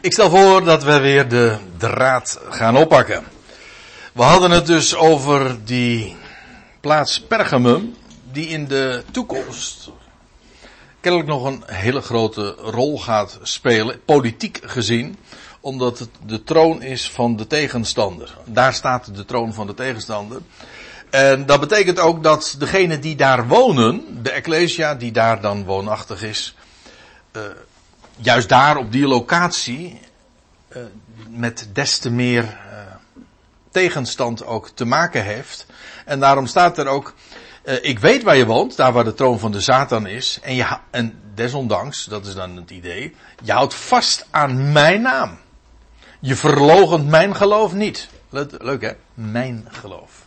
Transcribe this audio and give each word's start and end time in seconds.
Ik 0.00 0.12
stel 0.12 0.30
voor 0.30 0.64
dat 0.64 0.84
we 0.84 0.98
weer 0.98 1.28
de 1.28 1.56
draad 1.76 2.40
gaan 2.48 2.76
oppakken. 2.76 3.24
We 4.12 4.22
hadden 4.22 4.50
het 4.50 4.66
dus 4.66 4.94
over 4.94 5.64
die 5.64 6.16
plaats 6.80 7.20
Pergamum, 7.20 7.94
die 8.32 8.48
in 8.48 8.66
de 8.66 9.02
toekomst 9.10 9.90
kennelijk 11.00 11.30
nog 11.30 11.44
een 11.44 11.62
hele 11.66 12.00
grote 12.00 12.54
rol 12.62 12.98
gaat 12.98 13.38
spelen, 13.42 14.00
politiek 14.04 14.60
gezien, 14.62 15.18
omdat 15.60 15.98
het 15.98 16.10
de 16.26 16.44
troon 16.44 16.82
is 16.82 17.10
van 17.10 17.36
de 17.36 17.46
tegenstander. 17.46 18.36
Daar 18.44 18.74
staat 18.74 19.14
de 19.16 19.24
troon 19.24 19.54
van 19.54 19.66
de 19.66 19.74
tegenstander. 19.74 20.40
En 21.10 21.46
dat 21.46 21.60
betekent 21.60 21.98
ook 21.98 22.22
dat 22.22 22.56
degenen 22.58 23.00
die 23.00 23.16
daar 23.16 23.46
wonen, 23.46 24.22
de 24.22 24.30
Ecclesia 24.30 24.94
die 24.94 25.12
daar 25.12 25.40
dan 25.40 25.64
woonachtig 25.64 26.22
is, 26.22 26.54
uh, 27.32 27.42
juist 28.18 28.48
daar 28.48 28.76
op 28.76 28.92
die 28.92 29.06
locatie 29.06 30.00
uh, 30.76 30.82
met 31.28 31.68
des 31.72 31.98
te 31.98 32.10
meer 32.10 32.42
uh, 32.42 32.78
tegenstand 33.70 34.44
ook 34.44 34.70
te 34.74 34.84
maken 34.84 35.24
heeft. 35.24 35.66
En 36.04 36.20
daarom 36.20 36.46
staat 36.46 36.78
er 36.78 36.86
ook, 36.86 37.14
ik 37.82 37.98
weet 37.98 38.22
waar 38.22 38.36
je 38.36 38.46
woont, 38.46 38.76
daar 38.76 38.92
waar 38.92 39.04
de 39.04 39.14
troon 39.14 39.38
van 39.38 39.52
de 39.52 39.60
Satan 39.60 40.06
is. 40.06 40.38
En, 40.42 40.54
je, 40.54 40.66
en 40.90 41.20
desondanks, 41.34 42.04
dat 42.04 42.26
is 42.26 42.34
dan 42.34 42.56
het 42.56 42.70
idee, 42.70 43.14
je 43.42 43.52
houdt 43.52 43.74
vast 43.74 44.26
aan 44.30 44.72
mijn 44.72 45.02
naam. 45.02 45.38
Je 46.20 46.36
verlogent 46.36 47.06
mijn 47.06 47.36
geloof 47.36 47.72
niet. 47.72 48.08
Leuk 48.58 48.80
hè? 48.80 48.92
Mijn 49.14 49.66
geloof. 49.68 50.26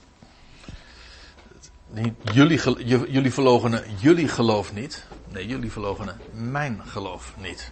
Jullie, 2.34 2.62
jullie 3.12 3.34
verlogenen 3.34 3.84
jullie 3.98 4.28
geloof 4.28 4.74
niet. 4.74 5.06
Nee, 5.32 5.48
jullie 5.48 5.72
verlogenen 5.72 6.20
mijn 6.32 6.82
geloof 6.86 7.34
niet. 7.38 7.72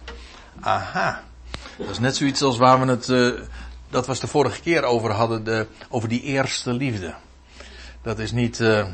Aha. 0.60 1.22
Dat 1.78 1.88
is 1.88 1.98
net 1.98 2.16
zoiets 2.16 2.42
als 2.42 2.56
waar 2.56 2.80
we 2.80 2.86
het, 2.86 3.08
uh, 3.08 3.40
dat 3.88 4.06
was 4.06 4.20
de 4.20 4.26
vorige 4.26 4.60
keer 4.60 4.82
over 4.82 5.10
hadden, 5.10 5.44
de, 5.44 5.66
over 5.88 6.08
die 6.08 6.22
eerste 6.22 6.72
liefde. 6.72 7.14
Dat 8.02 8.18
is 8.18 8.32
niet, 8.32 8.58
uh, 8.58 8.86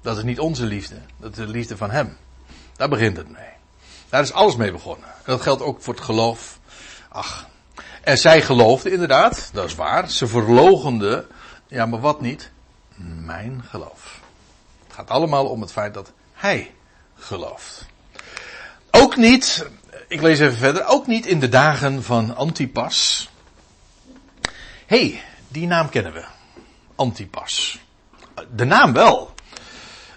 dat 0.00 0.16
is 0.16 0.22
niet 0.22 0.38
onze 0.38 0.64
liefde. 0.64 0.96
Dat 1.16 1.30
is 1.30 1.36
de 1.36 1.46
liefde 1.46 1.76
van 1.76 1.90
hem. 1.90 2.16
Daar 2.76 2.88
begint 2.88 3.16
het 3.16 3.30
mee. 3.30 3.50
Daar 4.08 4.22
is 4.22 4.32
alles 4.32 4.56
mee 4.56 4.72
begonnen. 4.72 5.08
En 5.08 5.24
dat 5.24 5.40
geldt 5.40 5.62
ook 5.62 5.82
voor 5.82 5.94
het 5.94 6.02
geloof. 6.02 6.58
Ach. 7.08 7.46
En 8.02 8.18
zij 8.18 8.42
geloofde 8.42 8.90
inderdaad, 8.90 9.50
dat 9.52 9.64
is 9.64 9.74
waar. 9.74 10.10
Ze 10.10 10.26
verlogende, 10.26 11.26
ja 11.66 11.86
maar 11.86 12.00
wat 12.00 12.20
niet? 12.20 12.50
Mijn 13.24 13.64
geloof. 13.68 14.20
Het 14.86 14.96
gaat 14.96 15.10
allemaal 15.10 15.46
om 15.46 15.60
het 15.60 15.72
feit 15.72 15.94
dat 15.94 16.12
hij 16.32 16.74
gelooft. 17.14 17.86
Ook 19.00 19.16
niet, 19.16 19.66
ik 20.08 20.20
lees 20.20 20.38
even 20.38 20.56
verder, 20.56 20.86
ook 20.86 21.06
niet 21.06 21.26
in 21.26 21.40
de 21.40 21.48
dagen 21.48 22.02
van 22.02 22.36
Antipas. 22.36 23.28
Hey, 24.86 25.22
die 25.48 25.66
naam 25.66 25.88
kennen 25.88 26.12
we. 26.12 26.24
Antipas. 26.94 27.78
De 28.54 28.64
naam 28.64 28.92
wel. 28.92 29.34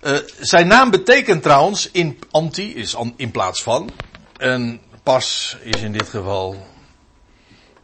Uh, 0.04 0.18
zijn 0.40 0.68
naam 0.68 0.90
betekent 0.90 1.44
trouwens 1.44 1.92
in 1.92 2.20
anti 2.32 2.76
is 2.76 2.96
in 3.16 3.32
plaats 3.32 3.64
van. 3.64 3.90
En 4.38 4.82
pas 5.04 5.58
is 5.62 5.82
in 5.82 5.92
dit 5.92 6.09
geval 6.09 6.66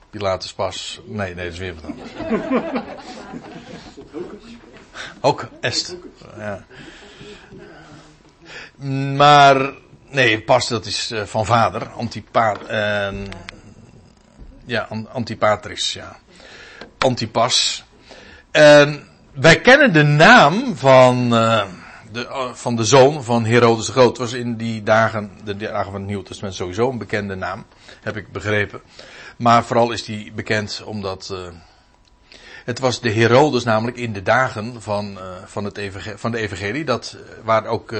Pilatus 0.10 0.54
pas. 0.54 1.02
Nee, 1.06 1.36
nee, 1.36 1.44
dat 1.44 1.54
is 1.54 1.60
weer 1.60 1.76
wat 1.76 1.84
anders. 1.84 2.12
Ook 5.22 5.48
est. 5.62 5.96
Ja. 6.38 6.66
Maar 9.16 9.74
Nee, 10.10 10.42
pas 10.42 10.68
dat 10.68 10.86
is 10.86 11.12
uh, 11.12 11.24
van 11.24 11.46
vader. 11.46 11.90
Antipa 11.90 12.56
uh, 12.70 13.24
ja, 14.66 14.88
antipatris, 15.12 15.94
ja. 15.94 16.18
Antipas. 16.98 17.84
En 18.52 19.08
wij 19.34 19.62
kennen 19.62 19.94
de 19.94 20.04
naam 20.04 20.78
van, 20.78 21.34
uh, 21.34 21.64
de, 22.12 22.50
van 22.54 22.76
de 22.76 22.86
zoon 22.86 23.24
van 23.24 23.46
Herodes 23.46 23.86
de 23.86 23.92
Groot. 23.92 24.18
was 24.18 24.34
in 24.34 24.56
die 24.56 24.84
dagen, 24.84 25.32
de 25.44 25.56
dagen 25.58 25.92
van 25.92 26.02
het 26.02 26.10
Nieuw 26.10 26.24
Testament 26.24 26.56
sowieso 26.56 26.90
een 26.90 26.98
bekende 26.98 27.36
naam. 27.36 27.66
Heb 28.02 28.18
ik 28.18 28.32
begrepen. 28.32 28.82
Maar 29.38 29.64
vooral 29.64 29.92
is 29.92 30.04
die 30.04 30.32
bekend 30.32 30.82
omdat... 30.86 31.34
Het 32.66 32.80
was 32.80 33.00
de 33.00 33.12
Herodes 33.12 33.64
namelijk 33.64 33.98
in 33.98 34.14
de 34.14 34.24
dagen 34.24 34.82
van, 34.82 35.20
van, 35.46 35.64
het 35.64 35.80
van 36.16 36.32
de 36.32 36.38
evangelie. 36.38 36.86
Dat, 36.86 37.18
waar 37.44 37.66
ook, 37.66 37.94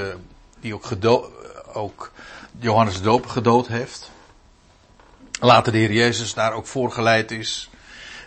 die 0.60 0.74
ook 0.74 0.84
gedood 0.84 1.30
ook 1.78 2.12
Johannes 2.58 2.94
de 2.94 3.02
Doop 3.02 3.26
gedood 3.26 3.68
heeft. 3.68 4.10
Later 5.40 5.72
de 5.72 5.78
Heer 5.78 5.92
Jezus 5.92 6.34
daar 6.34 6.52
ook 6.52 6.66
voorgeleid 6.66 7.30
is. 7.30 7.70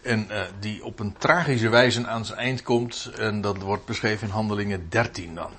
En 0.03 0.27
uh, 0.29 0.41
die 0.59 0.83
op 0.83 0.99
een 0.99 1.15
tragische 1.17 1.69
wijze 1.69 2.07
aan 2.07 2.25
zijn 2.25 2.39
eind 2.39 2.63
komt. 2.63 3.11
En 3.17 3.41
dat 3.41 3.57
wordt 3.57 3.85
beschreven 3.85 4.27
in 4.27 4.33
Handelingen 4.33 4.89
13 4.89 5.35
dan. 5.35 5.51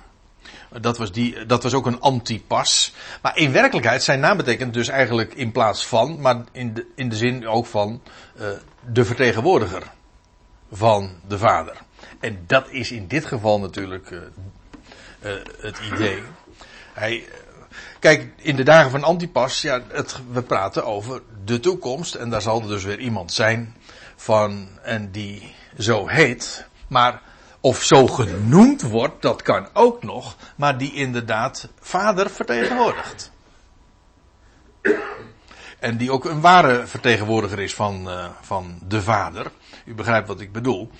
Dat 0.81 0.97
was, 0.97 1.11
die, 1.11 1.45
dat 1.45 1.63
was 1.63 1.73
ook 1.73 1.85
een 1.85 2.01
antipas. 2.01 2.93
Maar 3.21 3.37
in 3.37 3.51
werkelijkheid, 3.51 4.03
zijn 4.03 4.19
naam 4.19 4.37
betekent 4.37 4.73
dus 4.73 4.87
eigenlijk 4.87 5.33
in 5.33 5.51
plaats 5.51 5.85
van, 5.85 6.21
maar 6.21 6.43
in 6.51 6.73
de, 6.73 6.85
in 6.95 7.09
de 7.09 7.15
zin 7.15 7.47
ook 7.47 7.65
van 7.65 8.01
uh, 8.39 8.47
de 8.91 9.05
vertegenwoordiger 9.05 9.83
van 10.71 11.15
de 11.27 11.37
Vader. 11.37 11.81
En 12.19 12.43
dat 12.47 12.69
is 12.69 12.91
in 12.91 13.07
dit 13.07 13.25
geval 13.25 13.59
natuurlijk 13.59 14.11
uh, 14.11 14.19
het 15.59 15.79
idee. 15.93 16.23
Hij, 16.93 17.27
Kijk, 18.03 18.27
in 18.35 18.55
de 18.55 18.63
dagen 18.63 18.91
van 18.91 19.03
Antipas, 19.03 19.61
ja, 19.61 19.81
het, 19.87 20.19
we 20.31 20.41
praten 20.41 20.85
over 20.85 21.21
de 21.45 21.59
toekomst. 21.59 22.15
En 22.15 22.29
daar 22.29 22.41
zal 22.41 22.61
er 22.61 22.67
dus 22.67 22.83
weer 22.83 22.99
iemand 22.99 23.33
zijn 23.33 23.75
van, 24.15 24.67
en 24.81 25.11
die 25.11 25.55
zo 25.77 26.07
heet. 26.07 26.67
Maar, 26.87 27.21
of 27.59 27.83
zo 27.83 28.07
genoemd 28.07 28.81
wordt, 28.81 29.21
dat 29.21 29.41
kan 29.41 29.67
ook 29.73 30.03
nog. 30.03 30.35
Maar 30.55 30.77
die 30.77 30.93
inderdaad 30.93 31.69
vader 31.79 32.29
vertegenwoordigt. 32.29 33.31
En 35.79 35.97
die 35.97 36.11
ook 36.11 36.25
een 36.25 36.41
ware 36.41 36.87
vertegenwoordiger 36.87 37.59
is 37.59 37.73
van, 37.73 38.07
uh, 38.07 38.25
van 38.41 38.79
de 38.87 39.01
vader. 39.01 39.51
U 39.85 39.93
begrijpt 39.93 40.27
wat 40.27 40.39
ik 40.39 40.51
bedoel. 40.51 40.91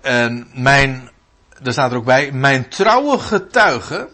En 0.00 0.48
mijn, 0.54 1.10
daar 1.62 1.72
staat 1.72 1.90
er 1.90 1.96
ook 1.96 2.04
bij, 2.04 2.32
mijn 2.32 2.68
trouwe 2.68 3.18
getuige 3.18 4.08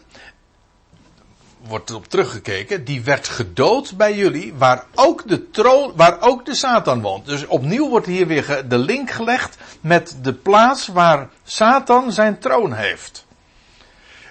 wordt 1.66 1.90
erop 1.90 2.06
teruggekeken, 2.06 2.84
die 2.84 3.02
werd 3.02 3.28
gedood 3.28 3.96
bij 3.96 4.14
jullie, 4.14 4.54
waar 4.54 4.84
ook 4.94 5.28
de 5.28 5.50
troon, 5.50 5.92
waar 5.96 6.20
ook 6.20 6.46
de 6.46 6.54
Satan 6.54 7.00
woont. 7.00 7.26
Dus 7.26 7.46
opnieuw 7.46 7.88
wordt 7.88 8.06
hier 8.06 8.26
weer 8.26 8.64
de 8.68 8.78
link 8.78 9.10
gelegd 9.10 9.56
met 9.80 10.16
de 10.22 10.32
plaats 10.32 10.86
waar 10.86 11.28
Satan 11.44 12.12
zijn 12.12 12.38
troon 12.38 12.72
heeft. 12.72 13.26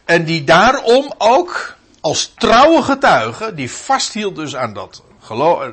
En 0.05 0.23
die 0.23 0.43
daarom 0.43 1.13
ook 1.17 1.75
als 2.01 2.33
trouwe 2.35 2.81
getuige, 2.81 3.53
die 3.53 3.71
vasthield 3.71 4.35
dus 4.35 4.55
aan 4.55 4.73
dat 4.73 5.03
geloof, 5.19 5.69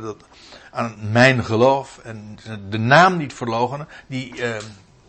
aan 0.71 0.97
mijn 1.11 1.45
geloof 1.45 1.99
en 2.03 2.39
de 2.69 2.79
naam 2.79 3.17
niet 3.17 3.33
verlogenen, 3.33 3.89
die, 4.07 4.43
eh, 4.43 4.57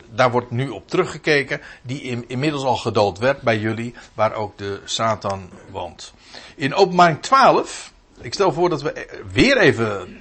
daar 0.09 0.31
wordt 0.31 0.51
nu 0.51 0.69
op 0.69 0.87
teruggekeken, 0.87 1.61
die 1.81 2.01
in, 2.01 2.23
inmiddels 2.27 2.63
al 2.63 2.75
gedood 2.75 3.17
werd 3.17 3.41
bij 3.41 3.57
jullie, 3.57 3.93
waar 4.13 4.33
ook 4.33 4.57
de 4.57 4.81
Satan 4.85 5.49
woont. 5.71 6.13
In 6.55 6.73
openbaring 6.73 7.21
12, 7.21 7.93
ik 8.21 8.33
stel 8.33 8.53
voor 8.53 8.69
dat 8.69 8.81
we 8.81 9.21
weer 9.31 9.57
even 9.57 10.17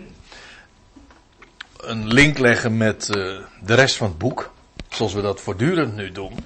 een 1.76 2.06
link 2.06 2.38
leggen 2.38 2.76
met 2.76 3.08
uh, 3.16 3.38
de 3.62 3.74
rest 3.74 3.96
van 3.96 4.08
het 4.08 4.18
boek, 4.18 4.52
zoals 4.88 5.12
we 5.12 5.20
dat 5.20 5.40
voortdurend 5.40 5.94
nu 5.94 6.12
doen. 6.12 6.38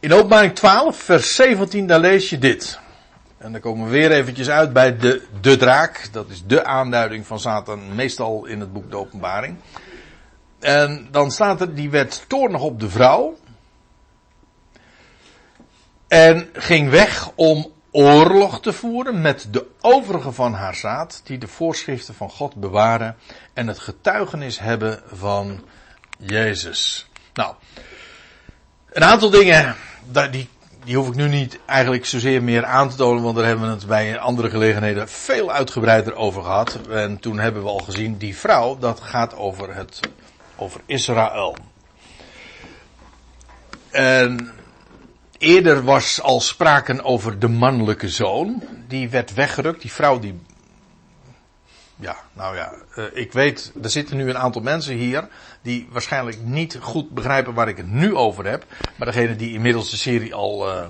In 0.00 0.12
openbaring 0.12 0.54
12, 0.54 0.96
vers 0.96 1.34
17, 1.34 1.86
daar 1.86 2.00
lees 2.00 2.30
je 2.30 2.38
dit. 2.38 2.80
En 3.38 3.52
dan 3.52 3.60
komen 3.60 3.84
we 3.84 3.90
weer 3.90 4.10
eventjes 4.10 4.50
uit 4.50 4.72
bij 4.72 4.96
de, 4.96 5.22
de 5.40 5.56
draak. 5.56 6.08
Dat 6.12 6.28
is 6.28 6.42
de 6.46 6.64
aanduiding 6.64 7.26
van 7.26 7.40
Satan, 7.40 7.94
meestal 7.94 8.46
in 8.46 8.60
het 8.60 8.72
boek 8.72 8.90
de 8.90 8.96
openbaring. 8.96 9.56
En 10.58 11.08
dan 11.10 11.30
staat 11.30 11.60
er, 11.60 11.74
die 11.74 11.90
werd 11.90 12.24
toornig 12.26 12.60
op 12.60 12.80
de 12.80 12.88
vrouw. 12.88 13.38
En 16.08 16.48
ging 16.52 16.90
weg 16.90 17.30
om 17.34 17.72
oorlog 17.92 18.60
te 18.60 18.72
voeren 18.72 19.20
met 19.20 19.48
de 19.50 19.66
overige 19.80 20.32
van 20.32 20.52
haar 20.52 20.74
zaad, 20.74 21.20
die 21.24 21.38
de 21.38 21.48
voorschriften 21.48 22.14
van 22.14 22.30
God 22.30 22.54
bewaren 22.54 23.16
en 23.52 23.66
het 23.66 23.78
getuigenis 23.78 24.58
hebben 24.58 25.02
van 25.12 25.64
Jezus. 26.18 27.08
Nou, 27.34 27.54
een 28.92 29.04
aantal 29.04 29.30
dingen, 29.30 29.76
die, 30.30 30.48
die 30.84 30.96
hoef 30.96 31.08
ik 31.08 31.14
nu 31.14 31.28
niet 31.28 31.58
eigenlijk 31.66 32.06
zozeer 32.06 32.42
meer 32.42 32.64
aan 32.64 32.88
te 32.88 32.96
tonen, 32.96 33.22
want 33.22 33.36
daar 33.36 33.46
hebben 33.46 33.66
we 33.66 33.74
het 33.74 33.86
bij 33.86 34.18
andere 34.18 34.50
gelegenheden 34.50 35.08
veel 35.08 35.52
uitgebreider 35.52 36.14
over 36.14 36.42
gehad. 36.42 36.78
En 36.90 37.18
toen 37.18 37.38
hebben 37.38 37.62
we 37.62 37.68
al 37.68 37.78
gezien, 37.78 38.16
die 38.16 38.36
vrouw, 38.36 38.78
dat 38.78 39.00
gaat 39.00 39.36
over 39.36 39.74
het 39.74 40.00
over 40.56 40.80
Israël. 40.86 41.56
En 43.90 44.52
eerder 45.42 45.84
was 45.84 46.20
al 46.20 46.40
sprake 46.40 47.02
over 47.02 47.38
de 47.38 47.48
mannelijke 47.48 48.08
zoon. 48.08 48.62
Die 48.88 49.08
werd 49.08 49.34
weggerukt. 49.34 49.82
Die 49.82 49.92
vrouw 49.92 50.18
die 50.18 50.40
Ja, 51.96 52.16
nou 52.32 52.56
ja, 52.56 52.72
uh, 52.96 53.04
ik 53.12 53.32
weet, 53.32 53.72
er 53.82 53.90
zitten 53.90 54.16
nu 54.16 54.28
een 54.28 54.38
aantal 54.38 54.62
mensen 54.62 54.94
hier 54.94 55.28
die 55.62 55.88
waarschijnlijk 55.90 56.38
niet 56.42 56.78
goed 56.80 57.10
begrijpen 57.10 57.54
waar 57.54 57.68
ik 57.68 57.76
het 57.76 57.90
nu 57.90 58.14
over 58.14 58.46
heb. 58.46 58.64
Maar 58.96 59.06
degene 59.06 59.36
die 59.36 59.52
inmiddels 59.52 59.90
de 59.90 59.96
serie 59.96 60.34
al 60.34 60.68
uh, 60.68 60.84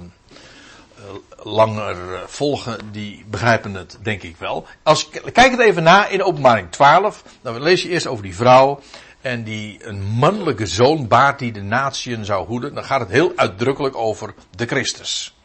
langer 1.42 1.96
volgen, 2.26 2.78
die 2.92 3.24
begrijpen 3.28 3.74
het 3.74 3.98
denk 4.02 4.22
ik 4.22 4.36
wel. 4.36 4.66
Als, 4.82 5.08
kijk 5.08 5.50
het 5.50 5.60
even 5.60 5.82
na 5.82 6.06
in 6.06 6.22
openbaring 6.22 6.70
12, 6.70 7.22
dan 7.42 7.62
lees 7.62 7.82
je 7.82 7.88
eerst 7.88 8.06
over 8.06 8.22
die 8.22 8.36
vrouw 8.36 8.80
en 9.22 9.42
die 9.44 9.86
een 9.86 10.02
mannelijke 10.02 10.66
zoon 10.66 11.08
baart 11.08 11.38
die 11.38 11.52
de 11.52 11.62
natieën 11.62 12.24
zou 12.24 12.46
hoeden. 12.46 12.74
Dan 12.74 12.84
gaat 12.84 13.00
het 13.00 13.10
heel 13.10 13.32
uitdrukkelijk 13.36 13.96
over 13.96 14.34
de 14.56 14.66
Christus. 14.66 15.36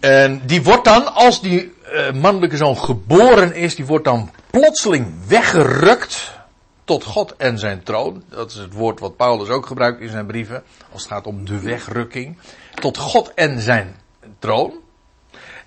En 0.00 0.46
die 0.46 0.62
wordt 0.62 0.84
dan, 0.84 1.14
als 1.14 1.40
die 1.40 1.72
uh, 1.92 2.12
mannelijke 2.12 2.56
zoon 2.56 2.78
geboren 2.78 3.54
is, 3.54 3.74
die 3.74 3.86
wordt 3.86 4.04
dan 4.04 4.30
plotseling 4.50 5.26
weggerukt 5.26 6.36
tot 6.84 7.04
God 7.04 7.36
en 7.36 7.58
zijn 7.58 7.82
troon. 7.82 8.22
Dat 8.28 8.50
is 8.50 8.56
het 8.56 8.72
woord 8.72 9.00
wat 9.00 9.16
Paulus 9.16 9.48
ook 9.48 9.66
gebruikt 9.66 10.00
in 10.00 10.08
zijn 10.08 10.26
brieven, 10.26 10.62
als 10.92 11.02
het 11.02 11.12
gaat 11.12 11.26
om 11.26 11.44
de 11.44 11.60
wegrukking. 11.60 12.38
Tot 12.74 12.96
God 12.96 13.34
en 13.34 13.60
zijn 13.60 13.96
troon. 14.38 14.72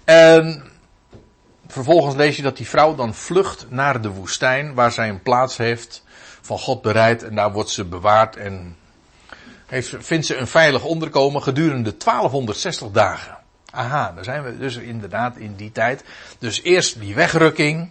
En 0.04 0.64
vervolgens 1.68 2.16
lees 2.16 2.36
je 2.36 2.42
dat 2.42 2.58
die 2.58 2.68
vrouw 2.68 2.96
dan 2.96 3.14
vlucht 3.14 3.66
naar 3.70 4.02
de 4.02 4.10
woestijn, 4.10 4.74
waar 4.74 4.92
zij 4.92 5.10
een 5.10 5.22
plaats 5.22 5.58
heeft 5.58 6.04
van 6.52 6.60
God 6.60 6.82
bereid. 6.82 7.24
En 7.24 7.36
daar 7.36 7.52
wordt 7.52 7.70
ze 7.70 7.86
bewaard 7.86 8.36
en 8.36 8.76
heeft, 9.66 9.96
vindt 10.00 10.26
ze 10.26 10.36
een 10.36 10.48
veilig 10.48 10.84
onderkomen 10.84 11.44
gedurende 11.44 11.98
1260 11.98 12.92
dagen. 12.92 13.38
Aha, 13.72 14.12
daar 14.12 14.24
zijn 14.24 14.44
we 14.44 14.58
dus 14.58 14.76
inderdaad 14.76 15.38
in 15.38 15.56
die 15.56 15.72
tijd. 15.72 16.04
Dus 16.40 16.62
eerst 16.62 17.00
die 17.00 17.16
wegrukking. 17.16 17.90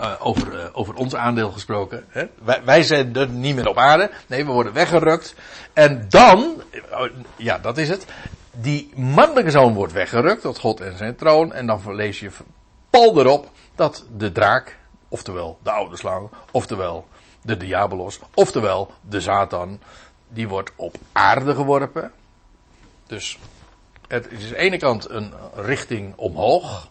Uh, 0.00 0.12
over, 0.18 0.54
uh, 0.54 0.64
over 0.72 0.94
ons 0.94 1.14
aandeel 1.14 1.50
gesproken. 1.50 2.04
Hè? 2.08 2.24
Wij, 2.42 2.64
wij, 2.64 2.82
zijn 2.82 3.16
er 3.16 3.28
niet 3.28 3.54
meer 3.54 3.68
op 3.68 3.78
aarde. 3.78 4.10
Nee, 4.26 4.44
we 4.44 4.52
worden 4.52 4.72
weggerukt. 4.72 5.34
En 5.72 6.06
dan, 6.08 6.62
oh, 6.92 7.08
ja, 7.36 7.58
dat 7.58 7.78
is 7.78 7.88
het. 7.88 8.04
Die 8.50 8.92
mannelijke 8.94 9.50
zoon 9.50 9.74
wordt 9.74 9.92
weggerukt 9.92 10.40
tot 10.40 10.58
God 10.58 10.80
en 10.80 10.96
zijn 10.96 11.16
troon. 11.16 11.52
En 11.52 11.66
dan 11.66 11.94
lees 11.94 12.20
je 12.20 12.30
pal 12.90 13.18
erop 13.18 13.50
dat 13.74 14.04
de 14.16 14.32
draak, 14.32 14.78
oftewel 15.08 15.58
de 15.62 15.70
oude 15.70 15.96
slang, 15.96 16.30
oftewel 16.50 17.06
de 17.44 17.56
diabolos, 17.56 18.20
oftewel 18.34 18.92
de 19.00 19.20
Satan, 19.20 19.80
die 20.28 20.48
wordt 20.48 20.72
op 20.76 20.96
aarde 21.12 21.54
geworpen. 21.54 22.12
Dus 23.06 23.38
het 24.08 24.30
is 24.30 24.42
aan 24.42 24.48
de 24.48 24.56
ene 24.56 24.76
kant 24.76 25.10
een 25.10 25.32
richting 25.54 26.12
omhoog. 26.16 26.88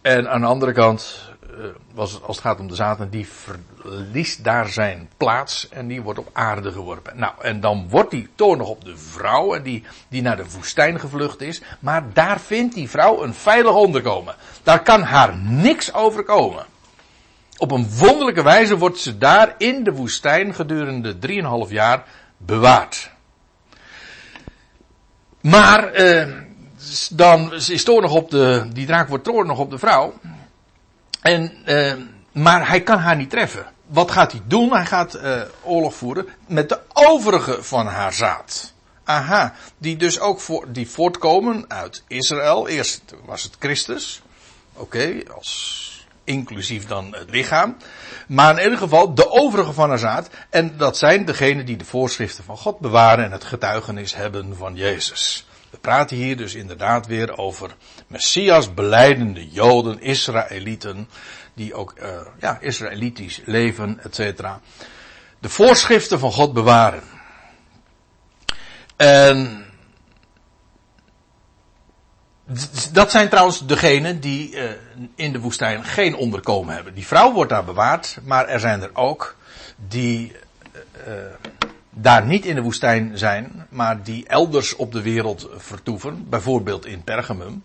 En 0.00 0.30
aan 0.30 0.40
de 0.40 0.46
andere 0.46 0.72
kant, 0.72 1.30
eh, 1.58 1.64
als 1.94 2.12
het 2.12 2.38
gaat 2.38 2.60
om 2.60 2.68
de 2.68 2.74
Satan, 2.74 3.08
die 3.08 3.28
verliest 3.28 4.44
daar 4.44 4.68
zijn 4.68 5.08
plaats 5.16 5.68
en 5.68 5.86
die 5.86 6.02
wordt 6.02 6.18
op 6.18 6.28
aarde 6.32 6.72
geworpen. 6.72 7.18
Nou, 7.18 7.32
en 7.40 7.60
dan 7.60 7.88
wordt 7.88 8.10
die 8.10 8.28
toornig 8.34 8.68
op 8.68 8.84
de 8.84 8.96
vrouw 8.96 9.54
en 9.54 9.62
die, 9.62 9.84
die 10.08 10.22
naar 10.22 10.36
de 10.36 10.50
woestijn 10.50 11.00
gevlucht 11.00 11.40
is. 11.40 11.62
Maar 11.78 12.12
daar 12.12 12.40
vindt 12.40 12.74
die 12.74 12.90
vrouw 12.90 13.22
een 13.22 13.34
veilig 13.34 13.74
onderkomen. 13.74 14.34
Daar 14.62 14.82
kan 14.82 15.02
haar 15.02 15.36
niks 15.36 15.94
overkomen. 15.94 16.66
Op 17.60 17.70
een 17.70 17.90
wonderlijke 17.90 18.42
wijze 18.42 18.78
wordt 18.78 18.98
ze 18.98 19.18
daar 19.18 19.54
in 19.58 19.84
de 19.84 19.92
woestijn 19.92 20.54
gedurende 20.54 21.16
3,5 21.66 21.72
jaar 21.72 22.04
bewaard. 22.36 23.10
Maar 25.40 25.92
eh, 25.92 26.28
dan 27.10 27.54
is 27.54 27.84
toornig 27.84 28.12
op 28.12 28.30
de, 28.30 28.68
die 28.72 28.86
draak 28.86 29.08
wordt 29.08 29.24
toornig 29.24 29.58
op 29.58 29.70
de 29.70 29.78
vrouw. 29.78 30.14
En, 31.20 31.52
eh, 31.64 31.94
maar 32.32 32.68
hij 32.68 32.82
kan 32.82 32.98
haar 32.98 33.16
niet 33.16 33.30
treffen. 33.30 33.66
Wat 33.86 34.10
gaat 34.10 34.32
hij 34.32 34.40
doen? 34.44 34.72
Hij 34.72 34.86
gaat 34.86 35.14
eh, 35.14 35.40
oorlog 35.62 35.94
voeren 35.94 36.28
met 36.46 36.68
de 36.68 36.78
overige 36.92 37.62
van 37.62 37.86
haar 37.86 38.12
zaad. 38.12 38.72
Aha, 39.04 39.54
die 39.78 39.96
dus 39.96 40.20
ook 40.20 40.40
voor, 40.40 40.72
die 40.72 40.88
voortkomen 40.90 41.64
uit 41.68 42.04
Israël. 42.06 42.68
Eerst 42.68 43.02
was 43.24 43.42
het 43.42 43.56
Christus. 43.58 44.22
Oké, 44.72 45.22
als 45.36 45.89
inclusief 46.30 46.86
dan 46.86 47.14
het 47.14 47.30
lichaam. 47.30 47.76
Maar 48.26 48.56
in 48.58 48.62
ieder 48.62 48.78
geval 48.78 49.14
de 49.14 49.30
overige 49.30 49.72
van 49.72 49.88
haar 49.88 49.98
zaad. 49.98 50.30
En 50.50 50.76
dat 50.76 50.96
zijn 50.98 51.24
degenen 51.24 51.66
die 51.66 51.76
de 51.76 51.84
voorschriften 51.84 52.44
van 52.44 52.56
God 52.56 52.78
bewaren 52.78 53.24
en 53.24 53.32
het 53.32 53.44
getuigenis 53.44 54.14
hebben 54.14 54.56
van 54.56 54.74
Jezus. 54.74 55.46
We 55.70 55.78
praten 55.78 56.16
hier 56.16 56.36
dus 56.36 56.54
inderdaad 56.54 57.06
weer 57.06 57.38
over 57.38 57.76
Messias 58.06 58.74
beleidende 58.74 59.48
Joden, 59.48 60.00
Israëlieten, 60.00 61.08
die 61.54 61.74
ook 61.74 61.94
uh, 62.02 62.20
ja, 62.40 62.58
Israëlitisch 62.60 63.40
leven, 63.44 64.00
etc. 64.02 64.42
De 65.38 65.48
voorschriften 65.48 66.18
van 66.18 66.32
God 66.32 66.52
bewaren. 66.52 67.02
En 68.96 69.64
dat 72.92 73.10
zijn 73.10 73.28
trouwens 73.28 73.66
degenen 73.66 74.20
die 74.20 74.56
uh, 74.56 74.70
in 75.14 75.32
de 75.32 75.40
woestijn 75.40 75.84
geen 75.84 76.16
onderkomen 76.16 76.74
hebben. 76.74 76.94
Die 76.94 77.06
vrouw 77.06 77.32
wordt 77.32 77.50
daar 77.50 77.64
bewaard, 77.64 78.18
maar 78.24 78.46
er 78.46 78.60
zijn 78.60 78.82
er 78.82 78.90
ook 78.92 79.36
die 79.88 80.32
uh, 81.08 81.14
daar 81.90 82.26
niet 82.26 82.44
in 82.44 82.54
de 82.54 82.62
woestijn 82.62 83.18
zijn, 83.18 83.66
maar 83.68 84.02
die 84.02 84.26
elders 84.26 84.76
op 84.76 84.92
de 84.92 85.02
wereld 85.02 85.48
vertoeven, 85.56 86.28
bijvoorbeeld 86.28 86.86
in 86.86 87.04
Pergamum. 87.04 87.62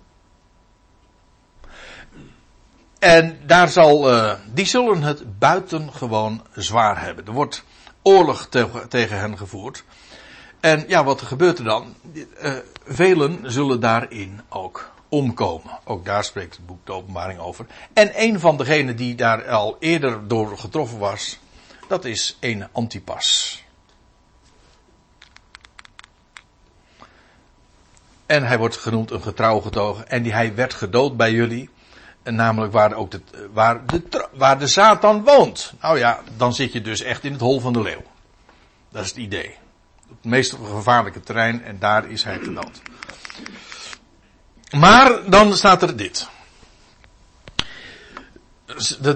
En 2.99 3.39
daar 3.45 3.69
zal, 3.69 4.09
die 4.53 4.65
zullen 4.65 5.01
het 5.01 5.39
buitengewoon 5.39 6.41
zwaar 6.53 7.01
hebben. 7.01 7.25
Er 7.25 7.33
wordt 7.33 7.63
oorlog 8.01 8.47
te 8.49 8.67
tegen 8.89 9.19
hen 9.19 9.37
gevoerd. 9.37 9.83
En 10.65 10.83
ja, 10.87 11.03
wat 11.03 11.21
gebeurt 11.21 11.57
er 11.57 11.63
dan? 11.63 11.95
Uh, 12.43 12.55
velen 12.85 13.51
zullen 13.51 13.79
daarin 13.79 14.41
ook 14.49 14.91
omkomen. 15.09 15.79
Ook 15.83 16.05
daar 16.05 16.23
spreekt 16.23 16.55
het 16.55 16.65
boek 16.65 16.85
de 16.85 16.91
openbaring 16.91 17.39
over. 17.39 17.65
En 17.93 18.11
een 18.15 18.39
van 18.39 18.57
degenen 18.57 18.95
die 18.95 19.15
daar 19.15 19.47
al 19.49 19.75
eerder 19.79 20.27
door 20.27 20.57
getroffen 20.57 20.97
was, 20.97 21.39
dat 21.87 22.05
is 22.05 22.37
een 22.39 22.67
Antipas. 22.71 23.63
En 28.25 28.43
hij 28.43 28.57
wordt 28.57 28.77
genoemd 28.77 29.11
een 29.11 29.21
getrouw 29.21 29.59
getogen. 29.59 30.09
En 30.09 30.23
die, 30.23 30.33
hij 30.33 30.55
werd 30.55 30.73
gedood 30.73 31.17
bij 31.17 31.31
jullie. 31.31 31.69
En 32.23 32.35
namelijk 32.35 32.73
waar, 32.73 32.93
ook 32.93 33.11
de, 33.11 33.21
waar, 33.53 33.85
de, 33.85 34.27
waar 34.33 34.59
de 34.59 34.67
Satan 34.67 35.23
woont. 35.23 35.73
Nou 35.81 35.97
ja, 35.97 36.21
dan 36.37 36.53
zit 36.53 36.73
je 36.73 36.81
dus 36.81 37.01
echt 37.01 37.23
in 37.23 37.31
het 37.31 37.41
hol 37.41 37.59
van 37.59 37.73
de 37.73 37.81
leeuw. 37.81 38.03
Dat 38.89 39.03
is 39.03 39.09
het 39.09 39.17
idee 39.17 39.55
het 40.21 40.31
meest 40.31 40.55
gevaarlijke 40.63 41.19
terrein 41.19 41.63
en 41.63 41.79
daar 41.79 42.09
is 42.09 42.23
hij 42.23 42.39
gedood. 42.39 42.81
Maar 44.71 45.29
dan 45.29 45.55
staat 45.55 45.81
er 45.81 45.97
dit. 45.97 46.27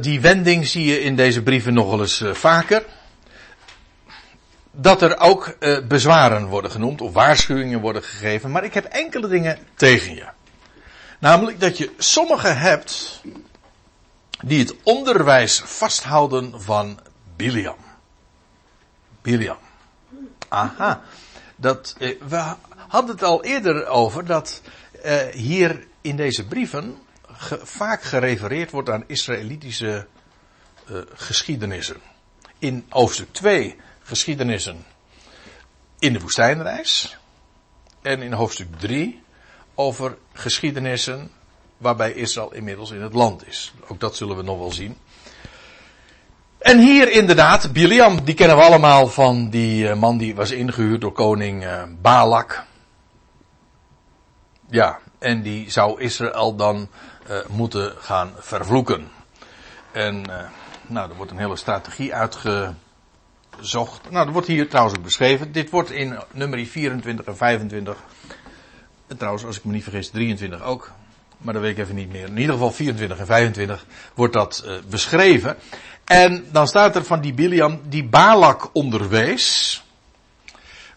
Die 0.01 0.21
wending 0.21 0.67
zie 0.67 0.85
je 0.85 1.01
in 1.01 1.15
deze 1.15 1.43
brieven 1.43 1.73
nog 1.73 1.89
wel 1.89 1.99
eens 1.99 2.21
eh, 2.21 2.33
vaker. 2.33 2.85
Dat 4.71 5.01
er 5.01 5.19
ook 5.19 5.47
eh, 5.47 5.87
bezwaren 5.87 6.45
worden 6.45 6.71
genoemd 6.71 7.01
of 7.01 7.13
waarschuwingen 7.13 7.79
worden 7.79 8.03
gegeven. 8.03 8.51
Maar 8.51 8.63
ik 8.63 8.73
heb 8.73 8.83
enkele 8.83 9.27
dingen 9.27 9.57
tegen 9.75 10.15
je. 10.15 10.25
Namelijk 11.19 11.59
dat 11.59 11.77
je 11.77 11.91
sommigen 11.97 12.57
hebt 12.57 13.21
die 14.45 14.59
het 14.59 14.75
onderwijs 14.83 15.61
vasthouden 15.65 16.61
van 16.61 16.99
Biliam. 17.35 17.77
Biliam. 19.21 19.57
Aha. 20.49 21.01
Dat, 21.55 21.95
eh, 21.99 22.21
we 22.27 22.55
hadden 22.87 23.11
het 23.11 23.23
al 23.23 23.43
eerder 23.43 23.87
over 23.87 24.25
dat 24.25 24.61
eh, 25.03 25.27
hier 25.27 25.87
in 26.01 26.15
deze 26.15 26.47
brieven 26.47 26.97
vaak 27.63 28.01
gerefereerd 28.01 28.71
wordt 28.71 28.89
aan 28.89 29.03
Israëlitische 29.07 30.07
eh, 30.87 30.95
geschiedenissen. 31.13 32.01
In 32.59 32.85
hoofdstuk 32.89 33.33
2 33.33 33.75
geschiedenissen 34.01 34.85
in 35.99 36.13
de 36.13 36.19
woestijnreis. 36.19 37.17
En 38.01 38.21
in 38.21 38.33
hoofdstuk 38.33 38.79
3 38.79 39.23
over 39.75 40.17
geschiedenissen 40.33 41.31
waarbij 41.77 42.13
Israël 42.13 42.53
inmiddels 42.53 42.91
in 42.91 43.01
het 43.01 43.13
land 43.13 43.47
is. 43.47 43.73
Ook 43.87 43.99
dat 43.99 44.15
zullen 44.15 44.35
we 44.35 44.43
nog 44.43 44.57
wel 44.57 44.71
zien. 44.71 44.97
En 46.59 46.79
hier 46.79 47.11
inderdaad, 47.11 47.73
Biliam, 47.73 48.23
die 48.23 48.35
kennen 48.35 48.57
we 48.57 48.63
allemaal 48.63 49.07
van 49.07 49.49
die 49.49 49.89
eh, 49.89 49.95
man 49.95 50.17
die 50.17 50.35
was 50.35 50.51
ingehuurd 50.51 51.01
door 51.01 51.11
koning 51.11 51.63
uh, 51.63 51.83
Balak. 52.01 52.63
Ja, 54.69 54.99
en 55.19 55.41
die 55.41 55.71
zou 55.71 56.01
Israël 56.01 56.55
dan 56.55 56.89
uh, 57.29 57.37
moeten 57.47 57.93
gaan 57.99 58.31
vervloeken. 58.37 59.07
En 59.91 60.21
nou, 60.87 61.09
er 61.09 61.15
wordt 61.15 61.31
een 61.31 61.37
hele 61.37 61.55
strategie 61.55 62.13
uitgezocht. 62.15 64.09
Nou, 64.09 64.25
dat 64.25 64.33
wordt 64.33 64.47
hier 64.47 64.69
trouwens 64.69 64.97
ook 64.97 65.03
beschreven. 65.03 65.51
Dit 65.51 65.69
wordt 65.69 65.91
in 65.91 66.19
nummer 66.31 66.65
24 66.65 67.25
en 67.25 67.37
25. 67.37 67.97
En 69.07 69.17
trouwens, 69.17 69.45
als 69.45 69.57
ik 69.57 69.63
me 69.63 69.71
niet 69.71 69.83
vergis, 69.83 70.09
23 70.09 70.63
ook 70.63 70.91
maar 71.39 71.53
dat 71.53 71.61
weet 71.61 71.77
ik 71.77 71.83
even 71.83 71.95
niet 71.95 72.11
meer. 72.11 72.27
In 72.27 72.37
ieder 72.37 72.53
geval 72.53 72.71
24 72.71 73.19
en 73.19 73.25
25 73.25 73.85
wordt 74.13 74.33
dat 74.33 74.65
beschreven. 74.89 75.57
En 76.09 76.47
dan 76.51 76.67
staat 76.67 76.95
er 76.95 77.03
van 77.03 77.21
die 77.21 77.33
Biliam 77.33 77.81
die 77.83 78.03
Balak 78.03 78.69
onderwees. 78.73 79.83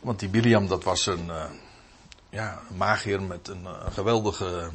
Want 0.00 0.18
die 0.18 0.28
Biliam 0.28 0.68
dat 0.68 0.84
was 0.84 1.06
een, 1.06 1.26
uh, 1.26 1.44
ja, 2.30 2.60
een 2.70 2.76
magier 2.76 3.22
met 3.22 3.48
een, 3.48 3.64
een 3.64 3.92
geweldige 3.92 4.70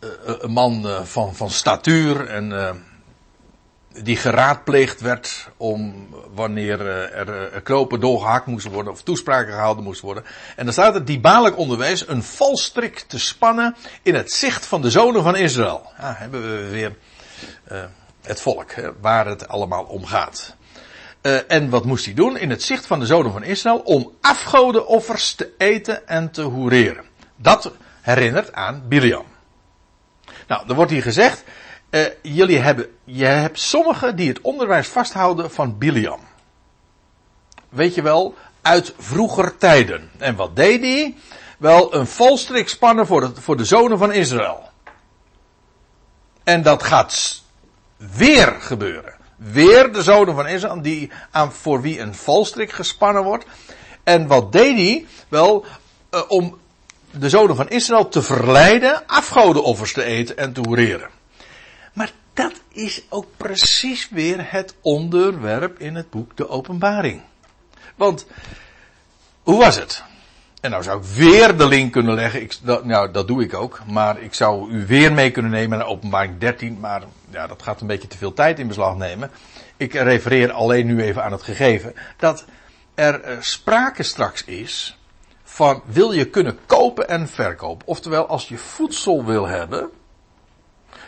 uh, 0.00 0.10
een 0.22 0.50
man 0.50 0.86
van, 1.06 1.34
van 1.34 1.50
statuur 1.50 2.26
en 2.26 2.82
die 4.02 4.16
geraadpleegd 4.16 5.00
werd 5.00 5.48
om 5.56 6.08
wanneer 6.34 6.86
er 6.86 7.62
knopen 7.62 8.00
doorgehakt 8.00 8.46
moesten 8.46 8.72
worden 8.72 8.92
of 8.92 9.02
toespraken 9.02 9.52
gehouden 9.52 9.84
moesten 9.84 10.04
worden. 10.04 10.24
En 10.56 10.64
dan 10.64 10.72
staat 10.72 10.94
er 10.94 11.04
die 11.04 11.20
Balak 11.20 11.58
onderwijs 11.58 12.08
een 12.08 12.22
valstrik 12.22 12.98
te 12.98 13.18
spannen 13.18 13.76
in 14.02 14.14
het 14.14 14.32
zicht 14.32 14.66
van 14.66 14.82
de 14.82 14.90
zonen 14.90 15.22
van 15.22 15.36
Israël. 15.36 15.92
Ja, 15.98 16.14
hebben 16.16 16.42
we 16.42 16.68
weer 16.68 16.96
het 18.22 18.40
volk, 18.40 18.74
waar 19.00 19.26
het 19.26 19.48
allemaal 19.48 19.84
om 19.84 20.04
gaat. 20.04 20.56
Uh, 21.22 21.38
en 21.48 21.70
wat 21.70 21.84
moest 21.84 22.04
hij 22.04 22.14
doen? 22.14 22.36
In 22.36 22.50
het 22.50 22.62
zicht 22.62 22.86
van 22.86 22.98
de 22.98 23.06
zonen 23.06 23.32
van 23.32 23.42
Israël 23.42 23.78
om 23.78 24.12
afgodenoffers 24.20 25.34
te 25.34 25.54
eten 25.58 26.08
en 26.08 26.30
te 26.30 26.42
hoereren. 26.42 27.04
Dat 27.36 27.72
herinnert 28.00 28.52
aan 28.52 28.82
Biliam. 28.88 29.24
Nou, 30.46 30.68
er 30.68 30.74
wordt 30.74 30.90
hier 30.90 31.02
gezegd, 31.02 31.44
uh, 31.90 32.06
jullie 32.22 32.58
hebben, 32.58 32.86
je 33.04 33.24
hebt 33.24 33.60
sommigen 33.60 34.16
die 34.16 34.28
het 34.28 34.40
onderwijs 34.40 34.88
vasthouden 34.88 35.50
van 35.50 35.78
Biliam. 35.78 36.20
Weet 37.68 37.94
je 37.94 38.02
wel, 38.02 38.34
uit 38.62 38.94
vroeger 38.98 39.56
tijden. 39.56 40.10
En 40.18 40.36
wat 40.36 40.56
deed 40.56 40.80
hij? 40.80 41.14
Wel 41.58 41.94
een 41.94 42.06
volstrik 42.06 42.68
spannen 42.68 43.06
voor 43.06 43.32
voor 43.34 43.56
de 43.56 43.64
zonen 43.64 43.98
van 43.98 44.12
Israël. 44.12 44.68
En 46.44 46.62
dat 46.62 46.82
gaat 46.82 47.39
weer 48.16 48.56
gebeuren. 48.60 49.14
Weer 49.36 49.92
de 49.92 50.02
zonen 50.02 50.34
van 50.34 50.46
Israël, 50.46 50.82
die, 50.82 51.10
aan, 51.30 51.52
voor 51.52 51.80
wie 51.80 52.00
een 52.00 52.14
valstrik 52.14 52.72
gespannen 52.72 53.22
wordt. 53.22 53.44
En 54.02 54.26
wat 54.26 54.52
deed 54.52 54.76
hij? 54.76 55.06
Wel, 55.28 55.64
uh, 56.10 56.20
om 56.28 56.58
de 57.10 57.28
zonen 57.28 57.56
van 57.56 57.68
Israël 57.68 58.08
te 58.08 58.22
verleiden 58.22 59.06
afgodenoffers 59.06 59.92
te 59.92 60.04
eten 60.04 60.36
en 60.36 60.52
te 60.52 60.60
hoereren. 60.60 61.08
Maar 61.92 62.12
dat 62.32 62.52
is 62.68 63.02
ook 63.08 63.26
precies 63.36 64.08
weer 64.10 64.52
het 64.52 64.74
onderwerp 64.80 65.78
in 65.78 65.94
het 65.94 66.10
boek 66.10 66.36
De 66.36 66.48
Openbaring. 66.48 67.20
Want, 67.94 68.26
hoe 69.42 69.58
was 69.58 69.76
het? 69.76 70.02
En 70.60 70.70
nou 70.70 70.82
zou 70.82 70.98
ik 70.98 71.04
weer 71.04 71.56
de 71.56 71.66
link 71.66 71.92
kunnen 71.92 72.14
leggen. 72.14 72.42
Ik, 72.42 72.58
nou, 72.82 73.10
dat 73.10 73.26
doe 73.28 73.42
ik 73.42 73.54
ook. 73.54 73.80
Maar 73.86 74.20
ik 74.20 74.34
zou 74.34 74.70
u 74.70 74.86
weer 74.86 75.12
mee 75.12 75.30
kunnen 75.30 75.50
nemen 75.50 75.78
naar 75.78 75.86
openbaring 75.86 76.38
13. 76.38 76.80
Maar 76.80 77.02
ja, 77.30 77.46
dat 77.46 77.62
gaat 77.62 77.80
een 77.80 77.86
beetje 77.86 78.08
te 78.08 78.18
veel 78.18 78.32
tijd 78.32 78.58
in 78.58 78.68
beslag 78.68 78.96
nemen. 78.96 79.30
Ik 79.76 79.92
refereer 79.92 80.52
alleen 80.52 80.86
nu 80.86 81.02
even 81.02 81.24
aan 81.24 81.32
het 81.32 81.42
gegeven. 81.42 81.94
Dat 82.16 82.44
er 82.94 83.30
uh, 83.30 83.36
sprake 83.40 84.02
straks 84.02 84.44
is 84.44 84.98
van 85.42 85.82
wil 85.86 86.12
je 86.12 86.30
kunnen 86.30 86.58
kopen 86.66 87.08
en 87.08 87.28
verkopen. 87.28 87.86
Oftewel, 87.86 88.26
als 88.26 88.48
je 88.48 88.56
voedsel 88.56 89.24
wil 89.24 89.46
hebben. 89.46 89.90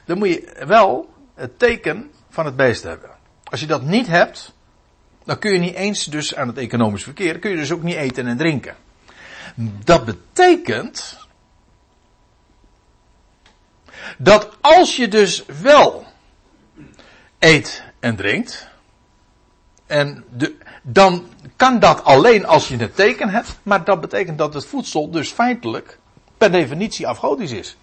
Dan 0.04 0.18
moet 0.18 0.28
je 0.28 0.64
wel 0.66 1.14
het 1.34 1.58
teken 1.58 2.10
van 2.30 2.44
het 2.44 2.56
beest 2.56 2.82
hebben. 2.82 3.10
Als 3.44 3.60
je 3.60 3.66
dat 3.66 3.82
niet 3.82 4.06
hebt. 4.06 4.54
Dan 5.24 5.38
kun 5.38 5.52
je 5.52 5.58
niet 5.58 5.74
eens 5.74 6.04
dus 6.04 6.34
aan 6.34 6.48
het 6.48 6.58
economisch 6.58 7.02
verkeer. 7.02 7.38
kun 7.38 7.50
je 7.50 7.56
dus 7.56 7.72
ook 7.72 7.82
niet 7.82 7.96
eten 7.96 8.26
en 8.26 8.36
drinken. 8.36 8.76
Dat 9.84 10.04
betekent 10.04 11.18
dat 14.18 14.48
als 14.60 14.96
je 14.96 15.08
dus 15.08 15.44
wel 15.62 16.11
eet 17.42 17.84
en 18.00 18.16
drinkt, 18.16 18.68
en 19.86 20.24
de, 20.30 20.56
dan 20.82 21.26
kan 21.56 21.78
dat 21.78 22.04
alleen 22.04 22.46
als 22.46 22.68
je 22.68 22.76
het 22.76 22.96
teken 22.96 23.28
hebt, 23.28 23.58
maar 23.62 23.84
dat 23.84 24.00
betekent 24.00 24.38
dat 24.38 24.54
het 24.54 24.66
voedsel 24.66 25.10
dus 25.10 25.30
feitelijk 25.30 25.98
per 26.38 26.52
definitie 26.52 27.08
afgodisch 27.08 27.50
is. 27.50 27.76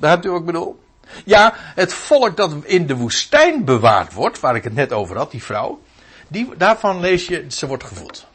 Hebt 0.00 0.24
u 0.24 0.30
wat 0.30 0.40
ik 0.40 0.46
bedoel? 0.46 0.82
Ja, 1.24 1.52
het 1.56 1.92
volk 1.92 2.36
dat 2.36 2.52
in 2.62 2.86
de 2.86 2.96
woestijn 2.96 3.64
bewaard 3.64 4.12
wordt, 4.12 4.40
waar 4.40 4.56
ik 4.56 4.64
het 4.64 4.74
net 4.74 4.92
over 4.92 5.16
had, 5.16 5.30
die 5.30 5.42
vrouw, 5.42 5.80
die, 6.28 6.56
daarvan 6.56 7.00
lees 7.00 7.26
je, 7.26 7.44
ze 7.48 7.66
wordt 7.66 7.84
gevoed. 7.84 8.26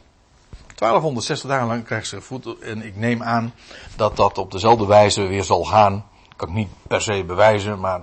1260 0.74 1.50
dagen 1.50 1.66
lang 1.66 1.84
krijgt 1.84 2.06
ze 2.06 2.20
voedsel. 2.20 2.60
En 2.60 2.82
ik 2.82 2.96
neem 2.96 3.22
aan 3.22 3.54
dat 3.96 4.16
dat 4.16 4.38
op 4.38 4.52
dezelfde 4.52 4.86
wijze 4.86 5.22
weer 5.22 5.44
zal 5.44 5.64
gaan. 5.64 6.06
Kan 6.36 6.48
ik 6.48 6.54
niet 6.54 6.68
per 6.88 7.02
se 7.02 7.24
bewijzen, 7.24 7.80
maar 7.80 8.00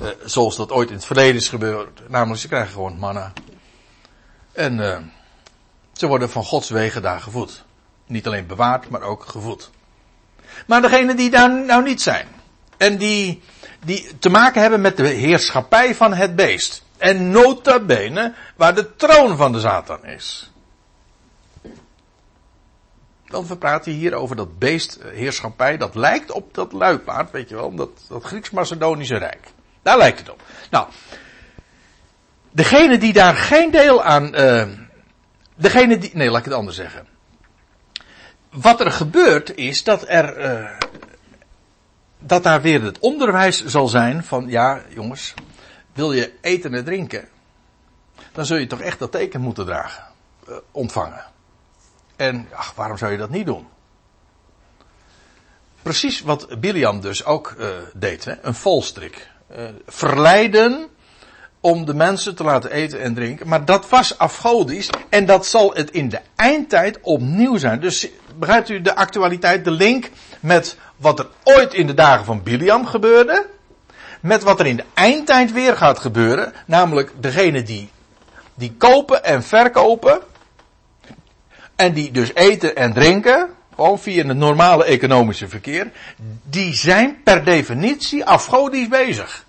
uh, 0.00 0.08
zoals 0.24 0.56
dat 0.56 0.72
ooit 0.72 0.88
in 0.88 0.94
het 0.94 1.04
verleden 1.04 1.36
is 1.36 1.48
gebeurd. 1.48 2.08
Namelijk, 2.08 2.40
ze 2.40 2.48
krijgen 2.48 2.72
gewoon 2.72 2.98
manna. 2.98 3.32
En 4.52 4.78
uh, 4.78 4.98
ze 5.92 6.06
worden 6.06 6.30
van 6.30 6.44
Gods 6.44 6.70
wegen 6.70 7.02
daar 7.02 7.20
gevoed. 7.20 7.64
Niet 8.06 8.26
alleen 8.26 8.46
bewaard, 8.46 8.88
maar 8.88 9.02
ook 9.02 9.24
gevoed. 9.24 9.70
Maar 10.66 10.82
degenen 10.82 11.16
die 11.16 11.30
daar 11.30 11.64
nou 11.64 11.82
niet 11.82 12.02
zijn. 12.02 12.28
En 12.76 12.96
die, 12.96 13.42
die 13.84 14.18
te 14.18 14.28
maken 14.28 14.60
hebben 14.60 14.80
met 14.80 14.96
de 14.96 15.08
heerschappij 15.08 15.94
van 15.94 16.14
het 16.14 16.36
beest. 16.36 16.82
En 16.98 17.30
nota 17.30 17.80
bene 17.80 18.34
waar 18.56 18.74
de 18.74 18.96
troon 18.96 19.36
van 19.36 19.52
de 19.52 19.60
Satan 19.60 20.04
is. 20.04 20.50
Want 23.26 23.48
we 23.48 23.56
praten 23.56 23.92
hier 23.92 24.14
over 24.14 24.36
dat 24.36 24.58
beestheerschappij. 24.58 25.76
Dat 25.76 25.94
lijkt 25.94 26.30
op 26.30 26.54
dat 26.54 26.72
luipaard, 26.72 27.30
weet 27.30 27.48
je 27.48 27.54
wel. 27.54 27.74
Dat, 27.74 27.90
dat 28.08 28.24
Grieks-Macedonische 28.24 29.16
Rijk. 29.16 29.52
Daar 29.82 29.98
lijkt 29.98 30.18
het 30.18 30.30
op. 30.30 30.42
Nou. 30.70 30.88
Degene 32.50 32.98
die 32.98 33.12
daar 33.12 33.34
geen 33.34 33.70
deel 33.70 34.02
aan. 34.02 34.40
Uh, 34.40 34.66
degene 35.54 35.98
die. 35.98 36.10
Nee, 36.14 36.30
laat 36.30 36.38
ik 36.38 36.44
het 36.44 36.54
anders 36.54 36.76
zeggen. 36.76 37.06
Wat 38.50 38.80
er 38.80 38.92
gebeurt 38.92 39.54
is 39.54 39.84
dat 39.84 40.04
er. 40.08 40.38
Uh, 40.38 40.70
dat 42.18 42.42
daar 42.42 42.62
weer 42.62 42.82
het 42.82 42.98
onderwijs 42.98 43.64
zal 43.64 43.88
zijn 43.88 44.24
van. 44.24 44.48
Ja, 44.48 44.82
jongens. 44.88 45.34
Wil 45.92 46.12
je 46.12 46.32
eten 46.40 46.74
en 46.74 46.84
drinken. 46.84 47.28
Dan 48.32 48.46
zul 48.46 48.56
je 48.56 48.66
toch 48.66 48.80
echt 48.80 48.98
dat 48.98 49.12
teken 49.12 49.40
moeten 49.40 49.66
dragen. 49.66 50.04
Uh, 50.48 50.56
ontvangen. 50.70 51.24
En 52.16 52.48
ach, 52.52 52.74
waarom 52.74 52.96
zou 52.96 53.12
je 53.12 53.18
dat 53.18 53.30
niet 53.30 53.46
doen? 53.46 53.66
Precies 55.82 56.20
wat 56.20 56.60
Biliam 56.60 57.00
dus 57.00 57.24
ook 57.24 57.56
deed, 57.94 58.24
hè? 58.24 58.42
een 58.42 58.54
volstrik. 58.54 59.31
Uh, 59.56 59.64
verleiden 59.86 60.86
om 61.60 61.84
de 61.84 61.94
mensen 61.94 62.34
te 62.34 62.44
laten 62.44 62.70
eten 62.70 63.00
en 63.00 63.14
drinken. 63.14 63.48
Maar 63.48 63.64
dat 63.64 63.88
was 63.88 64.18
afgodisch 64.18 64.90
en 65.08 65.26
dat 65.26 65.46
zal 65.46 65.74
het 65.74 65.90
in 65.90 66.08
de 66.08 66.20
eindtijd 66.36 66.98
opnieuw 67.00 67.56
zijn. 67.56 67.80
Dus 67.80 68.08
begrijpt 68.36 68.68
u 68.68 68.80
de 68.80 68.94
actualiteit, 68.94 69.64
de 69.64 69.70
link 69.70 70.10
met 70.40 70.76
wat 70.96 71.18
er 71.18 71.26
ooit 71.42 71.74
in 71.74 71.86
de 71.86 71.94
dagen 71.94 72.24
van 72.24 72.42
Biliam 72.42 72.86
gebeurde. 72.86 73.46
Met 74.20 74.42
wat 74.42 74.60
er 74.60 74.66
in 74.66 74.76
de 74.76 74.84
eindtijd 74.94 75.52
weer 75.52 75.76
gaat 75.76 75.98
gebeuren. 75.98 76.52
Namelijk 76.66 77.12
degene 77.20 77.62
die, 77.62 77.90
die 78.54 78.74
kopen 78.78 79.24
en 79.24 79.42
verkopen 79.42 80.20
en 81.76 81.92
die 81.92 82.10
dus 82.10 82.34
eten 82.34 82.76
en 82.76 82.92
drinken, 82.92 83.48
gewoon 83.74 83.98
via 83.98 84.26
het 84.26 84.36
normale 84.36 84.84
economische 84.84 85.48
verkeer, 85.48 85.90
die 86.44 86.74
zijn 86.74 87.22
per 87.22 87.44
definitie 87.44 88.24
afgodisch 88.24 88.88
bezig. 88.88 89.44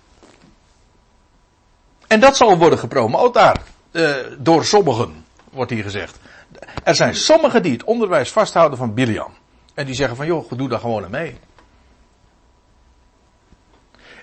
En 2.06 2.20
dat 2.20 2.36
zal 2.36 2.58
worden 2.58 2.78
gepromoot 2.78 3.34
daar, 3.34 3.62
uh, 3.92 4.14
door 4.38 4.64
sommigen, 4.64 5.24
wordt 5.50 5.70
hier 5.70 5.82
gezegd. 5.82 6.18
Er 6.84 6.94
zijn 6.94 7.14
sommigen 7.14 7.62
die 7.62 7.72
het 7.72 7.84
onderwijs 7.84 8.30
vasthouden 8.30 8.78
van 8.78 8.94
Biliam. 8.94 9.32
En 9.74 9.86
die 9.86 9.94
zeggen 9.94 10.16
van 10.16 10.26
joh, 10.26 10.50
doe 10.50 10.68
daar 10.68 10.78
gewoon 10.78 11.10
mee. 11.10 11.38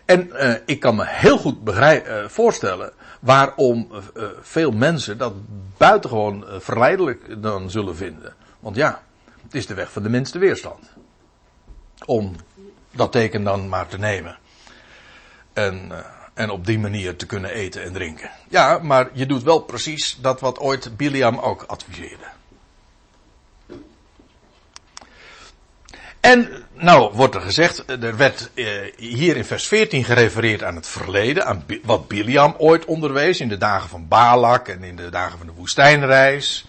En 0.05 0.29
uh, 0.33 0.53
ik 0.65 0.79
kan 0.79 0.95
me 0.95 1.03
heel 1.07 1.37
goed 1.37 1.63
begrijp, 1.63 2.07
uh, 2.07 2.27
voorstellen 2.27 2.91
waarom 3.19 3.87
veel 4.41 4.71
mensen 4.71 5.17
dat 5.17 5.33
buitengewoon 5.77 6.45
verleidelijk 6.59 7.41
dan 7.41 7.69
zullen 7.69 7.95
vinden. 7.95 8.33
Want 8.59 8.75
ja, 8.75 9.01
het 9.51 9.59
is 9.59 9.67
de 9.67 9.73
weg 9.73 9.91
van 9.91 10.03
de 10.03 10.09
minste 10.09 10.39
weerstand. 10.39 10.89
Om 12.05 12.35
dat 12.91 13.11
teken 13.11 13.43
dan 13.43 13.69
maar 13.69 13.87
te 13.87 13.97
nemen. 13.97 14.37
En, 15.53 15.91
en 16.33 16.49
op 16.49 16.65
die 16.65 16.79
manier 16.79 17.15
te 17.15 17.25
kunnen 17.25 17.51
eten 17.51 17.83
en 17.83 17.93
drinken. 17.93 18.31
Ja, 18.49 18.79
maar 18.81 19.09
je 19.13 19.25
doet 19.25 19.43
wel 19.43 19.59
precies 19.59 20.17
dat 20.21 20.39
wat 20.39 20.59
ooit 20.59 20.97
Biliam 20.97 21.39
ook 21.39 21.63
adviseerde. 21.63 22.25
En 26.19 26.65
nou 26.73 27.13
wordt 27.13 27.35
er 27.35 27.41
gezegd, 27.41 27.89
er 27.89 28.17
werd 28.17 28.49
eh, 28.53 28.65
hier 28.97 29.37
in 29.37 29.45
vers 29.45 29.67
14 29.67 30.03
gerefereerd 30.03 30.63
aan 30.63 30.75
het 30.75 30.87
verleden, 30.87 31.45
aan 31.45 31.65
wat 31.83 32.07
Biliam 32.07 32.55
ooit 32.57 32.85
onderwees 32.85 33.39
in 33.39 33.49
de 33.49 33.57
dagen 33.57 33.89
van 33.89 34.07
Balak 34.07 34.67
en 34.67 34.83
in 34.83 34.95
de 34.95 35.09
dagen 35.09 35.37
van 35.37 35.47
de 35.47 35.53
woestijnreis. 35.53 36.65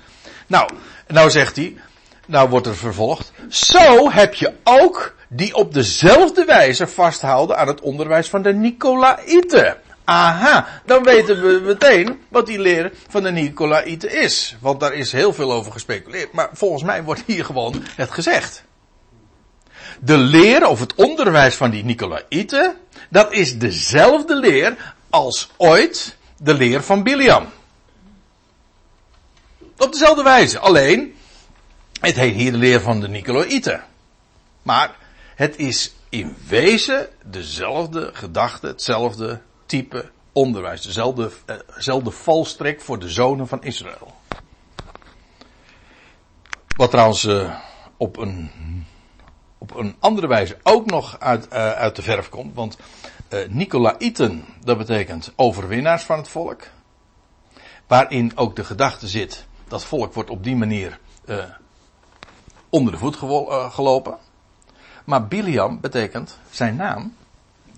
Nou, 0.47 0.71
nou 1.07 1.31
zegt 1.31 1.57
hij, 1.57 1.77
nou 2.27 2.49
wordt 2.49 2.67
er 2.67 2.77
vervolgd, 2.77 3.33
zo 3.49 4.11
heb 4.11 4.35
je 4.35 4.53
ook 4.65 5.15
die 5.29 5.55
op 5.55 5.75
dezelfde 5.75 6.45
wijze 6.45 6.87
vasthouden 6.87 7.59
aan 7.59 7.67
het 7.67 7.81
onderwijs 7.81 8.29
van 8.29 8.43
de 8.43 8.53
Nicolaïten. 8.53 9.77
Aha, 10.05 10.69
dan 10.87 11.03
weten 11.03 11.43
we 11.43 11.61
meteen 11.65 12.21
wat 12.29 12.47
die 12.47 12.59
leer 12.59 12.93
van 13.09 13.23
de 13.23 13.31
Nicolaïten 13.31 14.23
is. 14.23 14.57
Want 14.61 14.81
daar 14.81 14.93
is 14.93 15.13
heel 15.13 15.33
veel 15.33 15.53
over 15.53 15.73
gespeculeerd. 15.73 16.33
Maar 16.33 16.49
volgens 16.53 16.83
mij 16.83 17.03
wordt 17.03 17.23
hier 17.27 17.45
gewoon 17.45 17.85
het 17.97 18.11
gezegd. 18.11 18.65
De 20.01 20.17
leer 20.17 20.67
of 20.67 20.81
het 20.81 20.95
onderwijs 20.95 21.55
van 21.55 21.71
die 21.71 21.85
Nicolaïten, 21.85 22.77
dat 23.11 23.33
is 23.33 23.59
dezelfde 23.59 24.37
leer 24.37 24.95
als 25.11 25.51
ooit 25.57 26.17
de 26.37 26.55
leer 26.55 26.83
van 26.83 27.03
Biliam. 27.03 27.47
Op 29.79 29.93
dezelfde 29.93 30.23
wijze. 30.23 30.59
Alleen, 30.59 31.15
het 32.11 32.17
heet 32.17 32.35
hier 32.35 32.53
de 32.53 32.59
leer 32.59 32.81
van 32.81 33.01
de 33.01 33.09
Nicolaïten. 33.09 33.85
Maar 34.63 34.97
het 35.35 35.57
is 35.57 35.95
in 36.09 36.37
wezen 36.49 37.09
dezelfde 37.25 38.11
gedachte, 38.13 38.67
hetzelfde 38.67 39.41
type 39.67 40.11
onderwijs. 40.33 40.83
Dezelfde, 40.83 41.31
uh, 41.47 41.57
dezelfde 41.75 42.11
valstrik 42.11 42.81
voor 42.81 42.99
de 42.99 43.09
zonen 43.09 43.49
van 43.49 43.63
Israël. 43.63 44.15
Wat 46.77 46.91
trouwens 46.91 47.25
uh, 47.25 47.59
op, 47.97 48.17
een, 48.17 48.51
op 49.59 49.75
een 49.75 49.97
andere 49.99 50.27
wijze 50.27 50.59
ook 50.63 50.91
nog 50.91 51.21
uit, 51.21 51.47
uh, 51.47 51.73
uit 51.73 51.97
de 51.97 52.03
verf 52.03 52.29
komt. 52.29 52.55
Want 52.55 52.77
Nicolaïten, 53.49 54.45
dat 54.65 54.79
betekent 54.79 55.33
overwinnaars 55.37 56.03
van 56.03 56.19
het 56.19 56.29
volk. 56.29 56.63
Waarin 57.87 58.33
ook 58.35 58.57
de 58.57 58.65
gedachte 58.65 59.09
zit, 59.09 59.47
dat 59.69 59.85
volk 59.85 60.15
wordt 60.15 60.31
op 60.31 60.45
die 60.45 60.57
manier 60.57 60.99
onder 62.73 62.93
de 62.93 62.99
voet 62.99 63.17
gelopen. 63.73 64.17
Maar 65.05 65.27
Biliam 65.27 65.81
betekent 65.81 66.39
zijn 66.51 66.77
naam 66.77 67.15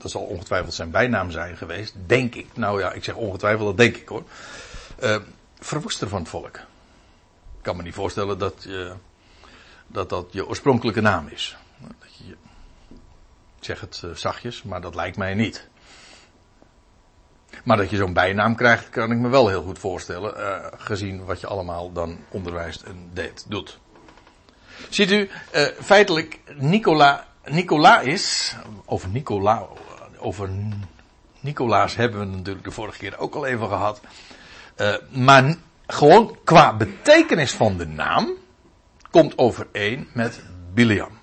dat 0.04 0.12
zal 0.12 0.22
ongetwijfeld 0.22 0.74
zijn 0.74 0.90
bijnaam 0.90 1.30
zijn 1.30 1.56
geweest, 1.56 1.94
denk 2.06 2.34
ik. 2.34 2.46
Nou 2.54 2.80
ja, 2.80 2.92
ik 2.92 3.04
zeg 3.04 3.14
ongetwijfeld, 3.14 3.66
dat 3.66 3.76
denk 3.76 3.96
ik 3.96 4.08
hoor. 4.08 4.22
Uh, 5.02 5.16
verwoester 5.58 6.08
van 6.08 6.18
het 6.20 6.28
volk. 6.28 6.56
Ik 6.56 7.62
kan 7.62 7.76
me 7.76 7.82
niet 7.82 7.94
voorstellen 7.94 8.38
dat, 8.38 8.62
je, 8.62 8.92
dat 9.86 10.08
dat 10.08 10.26
je 10.30 10.48
oorspronkelijke 10.48 11.00
naam 11.00 11.28
is. 11.28 11.56
Dat 11.78 12.16
je, 12.16 12.36
ik 13.58 13.64
zeg 13.64 13.80
het 13.80 14.02
zachtjes, 14.14 14.62
maar 14.62 14.80
dat 14.80 14.94
lijkt 14.94 15.16
mij 15.16 15.34
niet. 15.34 15.68
Maar 17.64 17.76
dat 17.76 17.90
je 17.90 17.96
zo'n 17.96 18.12
bijnaam 18.12 18.56
krijgt, 18.56 18.88
kan 18.88 19.10
ik 19.10 19.18
me 19.18 19.28
wel 19.28 19.48
heel 19.48 19.62
goed 19.62 19.78
voorstellen, 19.78 20.34
gezien 20.76 21.24
wat 21.24 21.40
je 21.40 21.46
allemaal 21.46 21.92
dan 21.92 22.18
onderwijst 22.28 22.82
en 22.82 23.10
deed, 23.12 23.44
doet. 23.48 23.78
Ziet 24.88 25.10
u, 25.10 25.30
feitelijk, 25.80 26.40
Nicola, 27.44 28.00
is, 28.00 28.56
over 28.84 29.08
Nicola, 29.08 29.66
over 30.18 30.50
Nicolaas 31.44 31.96
hebben 31.96 32.20
we 32.20 32.36
natuurlijk 32.36 32.64
de 32.64 32.70
vorige 32.70 32.98
keer 32.98 33.18
ook 33.18 33.34
al 33.34 33.46
even 33.46 33.68
gehad. 33.68 34.00
Uh, 34.76 34.94
maar 35.10 35.56
gewoon 35.86 36.38
qua 36.44 36.76
betekenis 36.76 37.52
van 37.52 37.76
de 37.76 37.86
naam 37.86 38.32
komt 39.10 39.38
overeen 39.38 40.08
met 40.12 40.42
Biliam. 40.74 41.18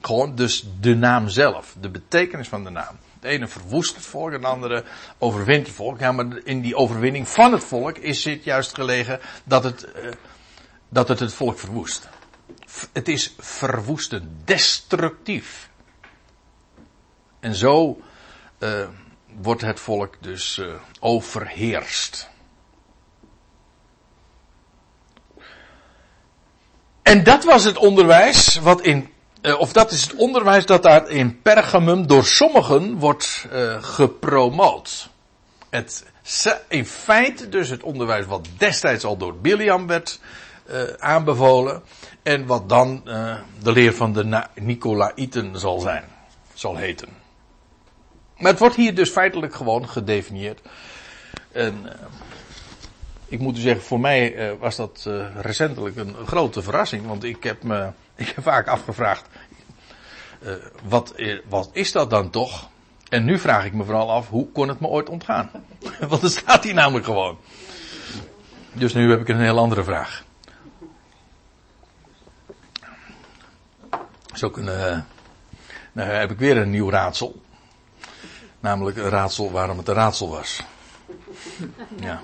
Gewoon 0.00 0.34
dus 0.34 0.66
de 0.80 0.94
naam 0.96 1.28
zelf, 1.28 1.76
de 1.80 1.88
betekenis 1.88 2.48
van 2.48 2.64
de 2.64 2.70
naam. 2.70 2.98
De 3.20 3.28
ene 3.28 3.48
verwoest 3.48 3.94
het 3.94 4.04
volk 4.06 4.32
en 4.32 4.40
de 4.40 4.46
andere 4.46 4.84
overwint 5.18 5.66
het 5.66 5.76
volk. 5.76 5.98
Ja, 5.98 6.12
maar 6.12 6.26
in 6.44 6.60
die 6.60 6.76
overwinning 6.76 7.28
van 7.28 7.52
het 7.52 7.64
volk 7.64 7.98
is 7.98 8.24
het 8.24 8.44
juist 8.44 8.74
gelegen 8.74 9.20
dat 9.44 9.64
het, 9.64 9.86
uh, 9.96 10.10
dat 10.90 11.08
het 11.08 11.20
het 11.20 11.34
volk 11.34 11.58
verwoest. 11.58 12.08
Het 12.92 13.08
is 13.08 13.34
verwoestend, 13.38 14.24
destructief. 14.44 15.68
En 17.40 17.54
zo 17.54 18.00
uh, 18.58 18.88
wordt 19.40 19.60
het 19.60 19.80
volk 19.80 20.16
dus 20.20 20.58
uh, 20.58 20.74
overheerst. 21.00 22.28
En 27.02 27.24
dat 27.24 27.44
was 27.44 27.64
het 27.64 27.76
onderwijs 27.76 28.58
wat 28.58 28.80
in, 28.80 29.12
uh, 29.42 29.60
of 29.60 29.72
dat 29.72 29.92
is 29.92 30.02
het 30.02 30.14
onderwijs 30.14 30.66
dat 30.66 30.82
daar 30.82 31.08
in 31.08 31.42
Pergamum 31.42 32.06
door 32.06 32.24
sommigen 32.24 32.98
wordt 32.98 33.46
gepromoot. 33.80 35.08
Het, 35.70 36.04
in 36.68 36.86
feite 36.86 37.48
dus 37.48 37.68
het 37.68 37.82
onderwijs 37.82 38.26
wat 38.26 38.48
destijds 38.56 39.04
al 39.04 39.16
door 39.16 39.36
Biliam 39.36 39.86
werd 39.86 40.20
aanbevolen. 40.98 41.82
En 42.22 42.46
wat 42.46 42.68
dan 42.68 43.02
de 43.62 43.72
leer 43.72 43.94
van 43.94 44.12
de 44.12 44.44
Nicolaïten 44.54 45.58
zal 45.58 45.80
zijn, 45.80 46.04
zal 46.54 46.76
heten. 46.76 47.08
Maar 48.38 48.50
het 48.50 48.60
wordt 48.60 48.76
hier 48.76 48.94
dus 48.94 49.10
feitelijk 49.10 49.54
gewoon 49.54 49.88
gedefinieerd. 49.88 50.60
En 51.52 51.82
uh, 51.84 51.90
ik 53.26 53.38
moet 53.38 53.56
u 53.56 53.60
zeggen, 53.60 53.82
voor 53.82 54.00
mij 54.00 54.56
was 54.58 54.76
dat 54.76 55.08
recentelijk 55.34 55.96
een, 55.96 56.18
een, 56.18 56.26
grote 56.26 56.62
verrassing. 56.62 57.06
Want 57.06 57.24
ik 57.24 57.42
heb 57.42 57.62
me 57.62 57.90
ik 58.16 58.28
heb 58.28 58.44
vaak 58.44 58.68
afgevraagd, 58.68 59.26
wat, 60.88 61.14
wat 61.48 61.70
is 61.72 61.92
dat 61.92 62.10
dan 62.10 62.30
toch? 62.30 62.68
En 63.10 63.24
nu 63.24 63.38
vraag 63.38 63.64
ik 63.64 63.72
me 63.72 63.84
vooral 63.84 64.10
af, 64.10 64.28
hoe 64.28 64.52
kon 64.52 64.68
het 64.68 64.80
me 64.80 64.86
ooit 64.86 65.08
ontgaan? 65.08 65.50
want 66.08 66.22
het 66.22 66.32
staat 66.32 66.64
hier 66.64 66.74
namelijk 66.74 67.04
gewoon. 67.04 67.38
Dus 68.72 68.94
nu 68.94 69.10
heb 69.10 69.20
ik 69.20 69.28
een 69.28 69.40
heel 69.40 69.58
andere 69.58 69.84
vraag. 69.84 70.24
Zo 74.32 74.50
kunnen, 74.50 75.06
nou 75.92 76.10
heb 76.10 76.30
ik 76.30 76.38
weer 76.38 76.56
een 76.56 76.70
nieuw 76.70 76.90
raadsel. 76.90 77.42
Namelijk 78.60 78.96
een 78.96 79.08
raadsel 79.08 79.50
waarom 79.50 79.78
het 79.78 79.88
een 79.88 79.94
raadsel 79.94 80.28
was. 80.28 80.62
Ja. 82.00 82.20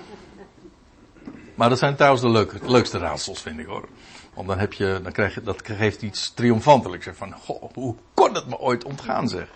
Maar 1.55 1.69
dat 1.69 1.77
zijn 1.77 1.95
trouwens 1.95 2.21
de 2.21 2.59
leukste 2.61 2.97
raadsels, 2.97 3.41
vind 3.41 3.59
ik 3.59 3.65
hoor. 3.65 3.87
Want 4.33 4.47
dan 4.47 4.59
heb 4.59 4.73
je, 4.73 4.99
dan 5.03 5.11
krijg 5.11 5.33
je, 5.33 5.41
dat 5.41 5.61
geeft 5.63 6.01
iets 6.01 6.33
triomfantelijks. 6.33 7.07
Van, 7.13 7.33
goh, 7.33 7.73
hoe 7.73 7.95
kon 8.13 8.33
het 8.33 8.47
me 8.47 8.57
ooit 8.57 8.83
ontgaan 8.83 9.27
zeg. 9.27 9.47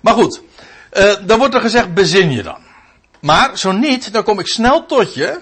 Maar 0.00 0.14
goed, 0.14 0.42
uh, 0.92 1.14
dan 1.26 1.38
wordt 1.38 1.54
er 1.54 1.60
gezegd, 1.60 1.94
bezin 1.94 2.30
je 2.30 2.42
dan. 2.42 2.60
Maar 3.20 3.58
zo 3.58 3.72
niet, 3.72 4.12
dan 4.12 4.22
kom 4.22 4.38
ik 4.38 4.46
snel 4.46 4.86
tot 4.86 5.14
je. 5.14 5.40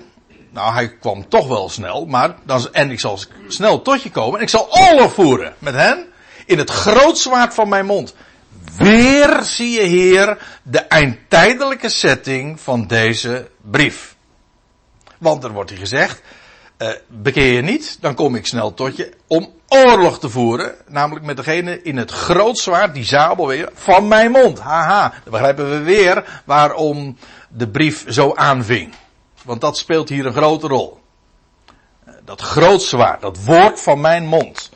Nou, 0.58 0.72
hij 0.72 0.88
kwam 0.88 1.28
toch 1.28 1.48
wel 1.48 1.68
snel, 1.68 2.06
maar 2.06 2.34
dan, 2.44 2.68
en 2.72 2.90
ik 2.90 3.00
zal 3.00 3.18
snel 3.48 3.82
tot 3.82 4.02
je 4.02 4.10
komen 4.10 4.38
en 4.38 4.42
ik 4.42 4.48
zal 4.48 4.68
oorlog 4.70 5.14
voeren 5.14 5.54
met 5.58 5.74
hen 5.74 6.06
in 6.46 6.58
het 6.58 6.70
grootzwaard 6.70 7.54
van 7.54 7.68
mijn 7.68 7.86
mond. 7.86 8.14
Weer 8.76 9.42
zie 9.42 9.80
je 9.80 9.86
hier 9.86 10.38
de 10.62 10.78
eindtijdelijke 10.78 11.88
setting 11.88 12.60
van 12.60 12.86
deze 12.86 13.50
brief. 13.70 14.16
Want 15.18 15.44
er 15.44 15.52
wordt 15.52 15.70
hier 15.70 15.78
gezegd, 15.78 16.22
uh, 16.78 16.88
bekeer 17.06 17.52
je 17.52 17.62
niet, 17.62 17.98
dan 18.00 18.14
kom 18.14 18.34
ik 18.34 18.46
snel 18.46 18.74
tot 18.74 18.96
je 18.96 19.12
om 19.26 19.52
oorlog 19.68 20.18
te 20.18 20.30
voeren. 20.30 20.74
Namelijk 20.86 21.26
met 21.26 21.36
degene 21.36 21.82
in 21.82 21.96
het 21.96 22.10
grootzwaard, 22.10 22.94
die 22.94 23.04
zabel 23.04 23.46
weer, 23.46 23.70
van 23.74 24.08
mijn 24.08 24.30
mond. 24.30 24.60
Haha, 24.60 25.08
dan 25.08 25.32
begrijpen 25.32 25.70
we 25.70 25.78
weer 25.78 26.42
waarom 26.44 27.16
de 27.48 27.68
brief 27.68 28.04
zo 28.08 28.32
aanving. 28.34 28.92
Want 29.44 29.60
dat 29.60 29.78
speelt 29.78 30.08
hier 30.08 30.26
een 30.26 30.32
grote 30.32 30.66
rol. 30.66 31.00
Dat 32.24 32.40
grootzwaard, 32.40 33.20
dat 33.20 33.44
woord 33.44 33.80
van 33.80 34.00
mijn 34.00 34.26
mond. 34.26 34.70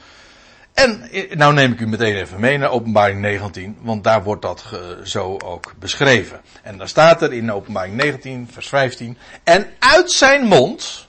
En 0.75 1.09
nou 1.31 1.55
neem 1.55 1.73
ik 1.73 1.81
u 1.81 1.87
meteen 1.87 2.17
even 2.17 2.41
mee 2.41 2.59
naar 2.59 2.71
openbaring 2.71 3.21
19, 3.21 3.79
want 3.81 4.05
daar 4.05 4.23
wordt 4.23 4.43
dat 4.43 4.65
zo 5.05 5.37
ook 5.45 5.73
beschreven. 5.79 6.41
En 6.63 6.79
daar 6.79 6.89
staat 6.89 7.23
er 7.23 7.33
in 7.33 7.53
openbaring 7.53 7.95
19, 7.95 8.49
vers 8.53 8.69
15, 8.69 9.19
en 9.45 9.71
uit 9.79 10.13
zijn 10.13 10.45
mond, 10.45 11.09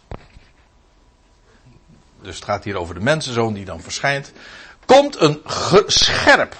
dus 2.22 2.36
het 2.36 2.44
gaat 2.44 2.64
hier 2.64 2.78
over 2.78 2.96
de 2.96 3.02
mensenzoon 3.02 3.54
die 3.54 3.66
dan 3.66 3.82
verschijnt, 3.82 4.32
komt 4.86 5.22
een 5.22 5.42
scherp, 5.86 6.56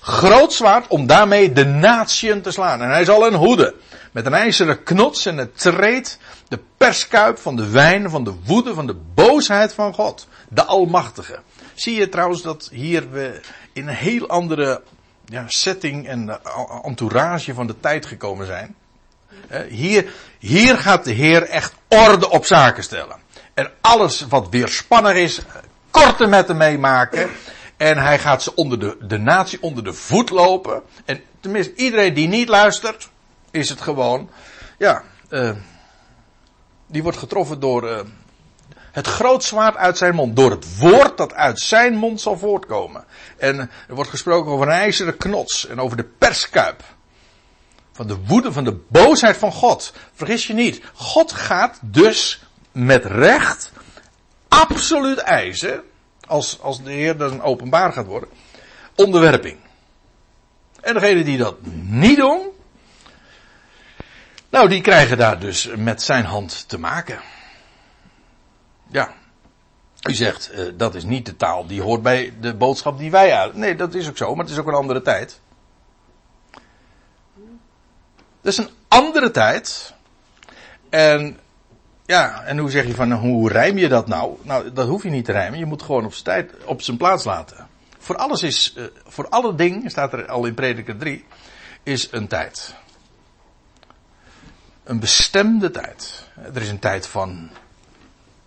groot 0.00 0.52
zwaard 0.52 0.86
om 0.86 1.06
daarmee 1.06 1.52
de 1.52 1.64
natieën 1.64 2.42
te 2.42 2.50
slaan. 2.50 2.82
En 2.82 2.88
hij 2.88 3.04
zal 3.04 3.26
een 3.26 3.34
hoede 3.34 3.74
met 4.16 4.26
een 4.26 4.34
ijzeren 4.34 4.82
knots 4.82 5.26
en 5.26 5.36
het 5.36 5.58
treedt 5.58 6.18
de 6.48 6.58
perskuip 6.76 7.38
van 7.38 7.56
de 7.56 7.70
wijn 7.70 8.10
van 8.10 8.24
de 8.24 8.34
woede 8.44 8.74
van 8.74 8.86
de 8.86 8.96
boosheid 9.14 9.74
van 9.74 9.94
God, 9.94 10.28
de 10.48 10.64
Almachtige. 10.64 11.38
Zie 11.74 11.96
je 11.96 12.08
trouwens 12.08 12.42
dat 12.42 12.68
hier 12.72 13.10
we 13.10 13.40
in 13.72 13.88
een 13.88 13.94
heel 13.94 14.28
andere 14.28 14.82
ja, 15.24 15.44
setting 15.46 16.08
en 16.08 16.40
entourage 16.82 17.54
van 17.54 17.66
de 17.66 17.80
tijd 17.80 18.06
gekomen 18.06 18.46
zijn. 18.46 18.74
Hier, 19.68 20.12
hier 20.38 20.78
gaat 20.78 21.04
de 21.04 21.12
Heer 21.12 21.42
echt 21.42 21.74
orde 21.88 22.30
op 22.30 22.46
zaken 22.46 22.82
stellen. 22.82 23.16
En 23.54 23.70
alles 23.80 24.26
wat 24.28 24.48
weerspannig 24.48 25.14
is, 25.14 25.40
korte 25.90 26.26
met 26.26 26.48
hem 26.48 26.56
meemaken. 26.56 27.30
En 27.76 27.98
hij 27.98 28.18
gaat 28.18 28.42
ze 28.42 28.54
onder 28.54 28.80
de, 28.80 28.96
de 29.00 29.18
natie 29.18 29.62
onder 29.62 29.84
de 29.84 29.92
voet 29.92 30.30
lopen. 30.30 30.82
En 31.04 31.20
tenminste, 31.40 31.74
iedereen 31.74 32.14
die 32.14 32.28
niet 32.28 32.48
luistert, 32.48 33.08
is 33.56 33.68
het 33.68 33.80
gewoon, 33.80 34.30
ja, 34.78 35.02
uh, 35.30 35.50
die 36.86 37.02
wordt 37.02 37.18
getroffen 37.18 37.60
door 37.60 37.90
uh, 37.90 38.00
Het 38.92 39.06
groot 39.06 39.44
zwaard 39.44 39.76
uit 39.76 39.98
zijn 39.98 40.14
mond. 40.14 40.36
Door 40.36 40.50
het 40.50 40.78
woord 40.78 41.16
dat 41.16 41.34
uit 41.34 41.60
zijn 41.60 41.94
mond 41.94 42.20
zal 42.20 42.38
voortkomen. 42.38 43.04
En 43.36 43.58
er 43.88 43.94
wordt 43.94 44.10
gesproken 44.10 44.52
over 44.52 44.66
een 44.66 44.72
ijzeren 44.72 45.16
knots. 45.16 45.66
En 45.66 45.80
over 45.80 45.96
de 45.96 46.04
perskuip. 46.04 46.82
Van 47.92 48.06
de 48.06 48.16
woede, 48.26 48.52
van 48.52 48.64
de 48.64 48.78
boosheid 48.88 49.36
van 49.36 49.52
God. 49.52 49.92
Vergis 50.14 50.46
je 50.46 50.54
niet. 50.54 50.82
God 50.94 51.32
gaat 51.32 51.78
dus 51.82 52.42
met 52.72 53.04
recht 53.04 53.72
absoluut 54.48 55.18
eisen. 55.18 55.82
Als, 56.26 56.60
als 56.60 56.82
de 56.82 56.92
Heer 56.92 57.16
dan 57.16 57.42
openbaar 57.42 57.92
gaat 57.92 58.06
worden. 58.06 58.28
Onderwerping. 58.94 59.56
En 60.80 60.94
degenen 60.94 61.24
die 61.24 61.38
dat 61.38 61.56
niet 61.82 62.16
doen. 62.16 62.54
Nou, 64.56 64.68
die 64.68 64.80
krijgen 64.80 65.18
daar 65.18 65.38
dus 65.38 65.68
met 65.76 66.02
zijn 66.02 66.24
hand 66.24 66.68
te 66.68 66.78
maken. 66.78 67.18
Ja. 68.88 69.12
U 70.08 70.12
zegt, 70.12 70.50
uh, 70.54 70.72
dat 70.76 70.94
is 70.94 71.04
niet 71.04 71.26
de 71.26 71.36
taal 71.36 71.66
die 71.66 71.82
hoort 71.82 72.02
bij 72.02 72.32
de 72.40 72.54
boodschap 72.54 72.98
die 72.98 73.10
wij 73.10 73.34
uit. 73.34 73.54
Nee, 73.54 73.76
dat 73.76 73.94
is 73.94 74.08
ook 74.08 74.16
zo, 74.16 74.34
maar 74.34 74.44
het 74.44 74.54
is 74.54 74.60
ook 74.60 74.66
een 74.66 74.74
andere 74.74 75.02
tijd. 75.02 75.40
Dat 78.40 78.52
is 78.52 78.56
een 78.56 78.68
andere 78.88 79.30
tijd. 79.30 79.94
En 80.88 81.38
ja, 82.06 82.42
en 82.42 82.58
hoe 82.58 82.70
zeg 82.70 82.86
je 82.86 82.94
van, 82.94 83.12
hoe 83.12 83.48
rijm 83.48 83.78
je 83.78 83.88
dat 83.88 84.06
nou? 84.06 84.36
Nou, 84.42 84.72
dat 84.72 84.88
hoef 84.88 85.02
je 85.02 85.10
niet 85.10 85.24
te 85.24 85.32
rijmen. 85.32 85.58
Je 85.58 85.66
moet 85.66 85.82
gewoon 85.82 86.04
op 86.04 86.14
zijn, 86.14 86.24
tijd, 86.24 86.64
op 86.64 86.82
zijn 86.82 86.96
plaats 86.96 87.24
laten. 87.24 87.68
Voor 87.98 88.16
alles 88.16 88.42
is, 88.42 88.74
uh, 88.76 88.84
voor 89.06 89.28
alle 89.28 89.54
dingen, 89.54 89.90
staat 89.90 90.12
er 90.12 90.26
al 90.26 90.44
in 90.44 90.54
prediker 90.54 90.96
3, 90.96 91.24
is 91.82 92.08
een 92.10 92.28
tijd. 92.28 92.74
Een 94.86 95.00
bestemde 95.00 95.70
tijd. 95.70 96.24
Er 96.54 96.62
is 96.62 96.68
een 96.68 96.78
tijd 96.78 97.06
van 97.06 97.50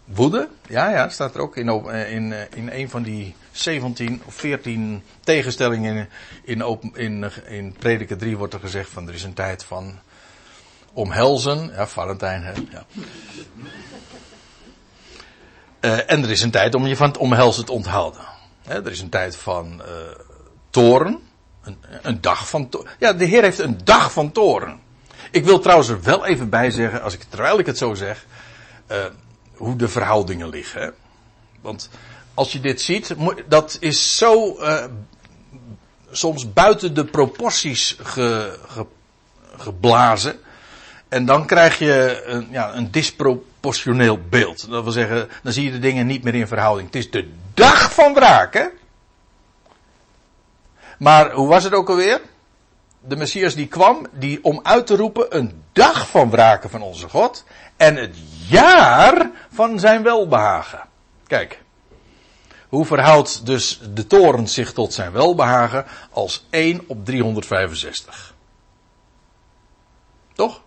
woede. 0.06 0.49
Ja, 0.67 0.89
ja, 0.89 1.10
staat 1.10 1.36
er 1.36 1.41
ook 1.41 1.58
in, 1.58 1.69
eh, 1.69 2.12
in, 2.12 2.34
eh, 2.34 2.41
in 2.56 2.69
een 2.71 2.89
van 2.89 3.04
die 3.04 3.36
17 3.52 4.21
of 4.25 4.34
14 4.34 5.04
tegenstellingen 5.19 6.10
in, 6.43 6.62
in, 6.62 6.91
in, 6.93 7.32
in 7.47 7.75
prediker 7.80 8.17
3 8.17 8.38
wordt 8.38 8.54
er 8.54 8.60
gezegd 8.60 8.89
van 8.89 9.08
er 9.08 9.13
is 9.13 9.23
een 9.23 9.34
tijd 9.34 9.63
van 9.63 9.99
omhelzen. 10.93 11.71
Ja, 11.75 11.88
Valentijn, 11.88 12.43
hè. 12.43 12.54
Ja. 12.69 12.86
En 16.06 16.23
er 16.23 16.30
is 16.30 16.41
een 16.41 16.52
tijd 16.52 16.75
om 16.75 16.88
je 16.88 16.95
van 16.95 17.08
het 17.08 17.17
omhelzen 17.17 17.65
te 17.65 17.71
onthouden. 17.71 18.21
Er 18.65 18.91
is 18.91 19.02
een 19.02 19.10
tijd 19.10 19.36
van 19.36 19.82
uh, 19.82 19.86
toren. 20.69 21.19
Een, 21.63 21.78
een, 22.02 22.21
dag 22.21 22.49
van 22.49 22.69
toren. 22.69 22.91
Ja, 22.99 23.13
de 23.13 23.25
Heer 23.25 23.41
heeft 23.41 23.60
een 23.60 23.78
dag 23.84 24.12
van 24.12 24.32
toren. 24.32 24.80
Ik 25.32 25.46
wil 25.46 25.60
trouwens 25.60 25.89
er 25.89 26.02
wel 26.02 26.26
even 26.26 26.50
bij 26.50 26.72
zeggen, 26.72 27.02
als 27.02 27.13
ik, 27.13 27.24
terwijl 27.30 27.60
ik 27.60 27.65
het 27.65 27.78
zo 27.78 27.94
zeg, 27.94 28.26
uh, 28.92 28.98
hoe 29.56 29.76
de 29.76 29.88
verhoudingen 29.88 30.50
liggen. 30.50 30.82
Hè? 30.82 30.89
Want 31.62 31.89
als 32.34 32.52
je 32.52 32.60
dit 32.60 32.82
ziet, 32.82 33.15
dat 33.48 33.78
is 33.80 34.18
zo 34.18 34.58
soms 36.12 36.54
buiten 36.54 36.94
de 36.94 37.06
proporties 37.06 37.98
ge, 38.02 38.58
ge, 38.68 38.86
geblazen. 39.58 40.39
En 41.08 41.26
dan 41.26 41.46
krijg 41.46 41.80
je 41.80 42.24
een, 42.26 42.48
ja, 42.52 42.76
een 42.76 42.92
disproportioneel 42.92 44.20
beeld. 44.30 44.70
Dat 44.70 44.84
wil 44.84 44.92
zeggen, 44.92 45.30
dan 45.44 45.54
zie 45.54 45.63
je 45.63 45.72
de 45.72 45.80
dingen 45.80 46.08
niet 46.08 46.24
meer 46.24 46.36
in 46.36 46.48
verhouding. 46.48 46.88
Het 46.88 46.96
is 46.96 47.12
de 47.12 47.30
dag 47.54 47.94
van 47.94 48.13
wraak, 48.13 48.54
hè? 48.54 48.65
Maar 50.98 51.32
hoe 51.32 51.48
was 51.48 51.63
het 51.63 51.74
ook 51.74 51.89
alweer? 51.89 52.22
De 52.99 53.15
Messias 53.15 53.55
die 53.55 53.67
kwam, 53.67 54.07
die 54.12 54.43
om 54.43 54.59
uit 54.63 54.88
te 54.88 54.95
roepen 54.95 55.38
een 55.38 55.63
dag 55.73 56.09
van 56.09 56.29
wraken 56.29 56.69
van 56.69 56.81
onze 56.81 57.09
God. 57.09 57.43
En 57.77 57.95
het 57.95 58.15
jaar 58.47 59.31
van 59.51 59.79
zijn 59.79 60.03
welbehagen. 60.03 60.81
Kijk. 61.27 61.62
Hoe 62.69 62.85
verhoudt 62.85 63.45
dus 63.45 63.79
de 63.93 64.07
toren 64.07 64.47
zich 64.47 64.73
tot 64.73 64.93
zijn 64.93 65.12
welbehagen 65.12 65.85
als 66.12 66.45
1 66.49 66.83
op 66.88 67.05
365? 67.05 68.33
Toch? 70.33 70.62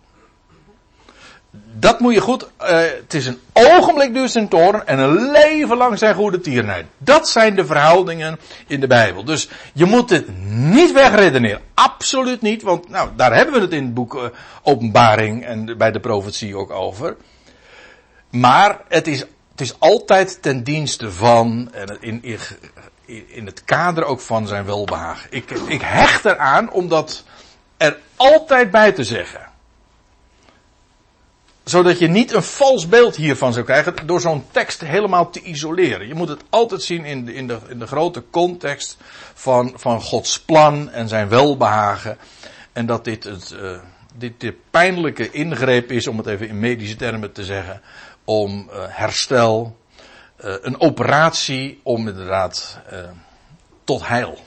Dat 1.55 1.99
moet 1.99 2.13
je 2.13 2.21
goed. 2.21 2.47
Uh, 2.61 2.67
het 2.77 3.13
is 3.13 3.25
een 3.25 3.39
ogenblik 3.53 4.13
duurt 4.13 4.31
zijn 4.31 4.47
toren 4.47 4.87
en 4.87 4.99
een 4.99 5.31
leven 5.31 5.77
lang 5.77 5.97
zijn 5.97 6.15
goede 6.15 6.39
tierenheid. 6.39 6.85
Dat 6.97 7.29
zijn 7.29 7.55
de 7.55 7.65
verhoudingen 7.65 8.39
in 8.67 8.79
de 8.79 8.87
Bijbel. 8.87 9.23
Dus 9.23 9.49
je 9.73 9.85
moet 9.85 10.09
het 10.09 10.39
niet 10.47 10.91
wegredeneren. 10.91 11.61
Absoluut 11.73 12.41
niet, 12.41 12.61
want 12.61 12.89
nou, 12.89 13.09
daar 13.15 13.35
hebben 13.35 13.53
we 13.53 13.59
het 13.59 13.71
in 13.71 13.83
het 13.83 13.93
boek 13.93 14.15
uh, 14.15 14.23
Openbaring 14.63 15.45
en 15.45 15.77
bij 15.77 15.91
de 15.91 15.99
profetie 15.99 16.57
ook 16.57 16.71
over. 16.71 17.15
Maar 18.29 18.81
het 18.87 19.07
is, 19.07 19.19
het 19.51 19.61
is 19.61 19.79
altijd 19.79 20.41
ten 20.41 20.63
dienste 20.63 21.11
van, 21.11 21.71
in, 21.99 22.23
in, 22.23 22.39
in 23.27 23.45
het 23.45 23.63
kader 23.63 24.05
ook 24.05 24.19
van 24.19 24.47
zijn 24.47 24.65
welbehagen. 24.65 25.27
Ik, 25.29 25.51
ik 25.51 25.81
hecht 25.81 26.25
eraan 26.25 26.71
om 26.71 26.87
dat 26.87 27.23
er 27.77 27.97
altijd 28.15 28.71
bij 28.71 28.91
te 28.91 29.03
zeggen 29.03 29.51
zodat 31.63 31.99
je 31.99 32.07
niet 32.07 32.33
een 32.33 32.43
vals 32.43 32.87
beeld 32.87 33.15
hiervan 33.15 33.53
zou 33.53 33.65
krijgen 33.65 33.95
door 34.05 34.21
zo'n 34.21 34.45
tekst 34.51 34.81
helemaal 34.81 35.29
te 35.29 35.41
isoleren. 35.41 36.07
Je 36.07 36.13
moet 36.13 36.29
het 36.29 36.41
altijd 36.49 36.81
zien 36.81 37.05
in 37.05 37.25
de, 37.25 37.33
in 37.33 37.47
de, 37.47 37.59
in 37.67 37.79
de 37.79 37.87
grote 37.87 38.23
context 38.29 38.97
van, 39.33 39.73
van 39.75 40.01
Gods 40.01 40.39
plan 40.39 40.89
en 40.89 41.07
zijn 41.07 41.29
welbehagen. 41.29 42.17
En 42.71 42.85
dat 42.85 43.03
dit, 43.03 43.23
het, 43.23 43.55
uh, 43.61 43.79
dit 44.15 44.39
de 44.39 44.55
pijnlijke 44.69 45.31
ingreep 45.31 45.91
is, 45.91 46.07
om 46.07 46.17
het 46.17 46.27
even 46.27 46.47
in 46.47 46.59
medische 46.59 46.95
termen 46.95 47.31
te 47.31 47.43
zeggen, 47.43 47.81
om 48.23 48.69
uh, 48.69 48.83
herstel, 48.87 49.77
uh, 50.45 50.55
een 50.61 50.81
operatie 50.81 51.79
om 51.83 52.07
inderdaad 52.07 52.79
tot 53.83 54.07
heil. 54.07 54.39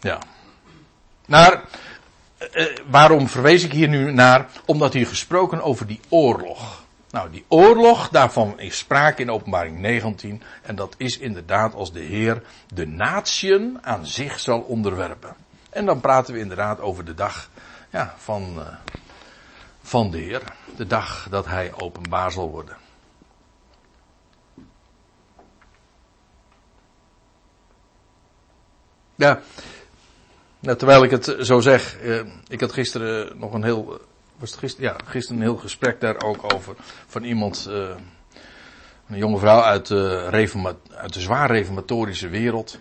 Ja. 0.00 0.18
Naar, 1.26 1.64
uh, 2.38 2.66
waarom 2.90 3.28
verwees 3.28 3.64
ik 3.64 3.72
hier 3.72 3.88
nu 3.88 4.12
naar? 4.12 4.48
Omdat 4.64 4.92
hier 4.92 5.06
gesproken 5.06 5.62
over 5.62 5.86
die 5.86 6.00
oorlog. 6.08 6.86
Nou, 7.10 7.30
die 7.30 7.44
oorlog, 7.48 8.08
daarvan 8.08 8.60
is 8.60 8.78
sprake 8.78 9.22
in 9.22 9.30
openbaring 9.30 9.78
19. 9.78 10.42
En 10.62 10.76
dat 10.76 10.94
is 10.96 11.18
inderdaad 11.18 11.74
als 11.74 11.92
de 11.92 12.00
Heer 12.00 12.42
de 12.74 12.86
natieën 12.86 13.78
aan 13.82 14.06
zich 14.06 14.40
zal 14.40 14.60
onderwerpen. 14.60 15.36
En 15.70 15.86
dan 15.86 16.00
praten 16.00 16.34
we 16.34 16.40
inderdaad 16.40 16.80
over 16.80 17.04
de 17.04 17.14
dag 17.14 17.50
ja, 17.90 18.14
van, 18.16 18.54
uh, 18.58 18.66
van 19.82 20.10
de 20.10 20.18
Heer. 20.18 20.42
De 20.76 20.86
dag 20.86 21.26
dat 21.30 21.46
Hij 21.46 21.72
openbaar 21.76 22.32
zal 22.32 22.50
worden. 22.50 22.76
Ja, 29.14 29.40
nou, 30.60 30.76
terwijl 30.76 31.04
ik 31.04 31.10
het 31.10 31.36
zo 31.40 31.60
zeg, 31.60 31.98
eh, 31.98 32.20
ik 32.48 32.60
had 32.60 32.72
gisteren 32.72 33.38
nog 33.38 33.52
een 33.52 33.64
heel, 33.64 34.00
was 34.36 34.50
het 34.50 34.58
gisteren, 34.58 34.90
ja, 34.90 34.96
gisteren 35.04 35.40
een 35.40 35.48
heel 35.48 35.56
gesprek 35.56 36.00
daar 36.00 36.22
ook 36.22 36.52
over 36.54 36.76
van 37.06 37.24
iemand, 37.24 37.66
eh, 37.70 37.90
een 39.08 39.16
jonge 39.16 39.38
vrouw 39.38 39.60
uit 39.60 39.86
de, 39.86 40.28
uit 40.94 41.12
de 41.12 41.20
zwaar 41.20 41.50
reformatorische 41.50 42.28
wereld. 42.28 42.78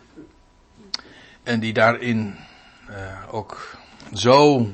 En 1.43 1.59
die 1.59 1.73
daarin 1.73 2.35
ook 3.31 3.77
zo, 4.13 4.67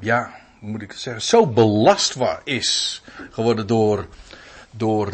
ja, 0.00 0.34
hoe 0.60 0.70
moet 0.70 0.82
ik 0.82 0.90
het 0.90 1.00
zeggen, 1.00 1.22
zo 1.22 1.46
belastbaar 1.46 2.40
is 2.44 3.02
geworden 3.30 3.66
door, 3.66 4.06
door, 4.70 5.12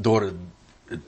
door 0.00 0.32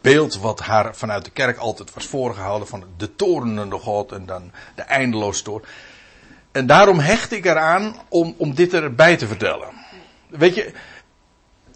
beeld 0.00 0.38
wat 0.38 0.60
haar 0.60 0.96
vanuit 0.96 1.24
de 1.24 1.30
kerk 1.30 1.58
altijd 1.58 1.94
was 1.94 2.06
voorgehouden 2.06 2.68
van 2.68 2.84
de 2.96 3.16
torenende 3.16 3.78
God 3.78 4.12
en 4.12 4.26
dan 4.26 4.52
de 4.74 4.82
eindeloos 4.82 5.42
toren. 5.42 5.68
En 6.52 6.66
daarom 6.66 6.98
hecht 6.98 7.32
ik 7.32 7.44
eraan 7.44 7.96
om, 8.08 8.34
om 8.36 8.54
dit 8.54 8.74
erbij 8.74 9.16
te 9.16 9.26
vertellen. 9.26 9.68
Weet 10.28 10.54
je, 10.54 10.72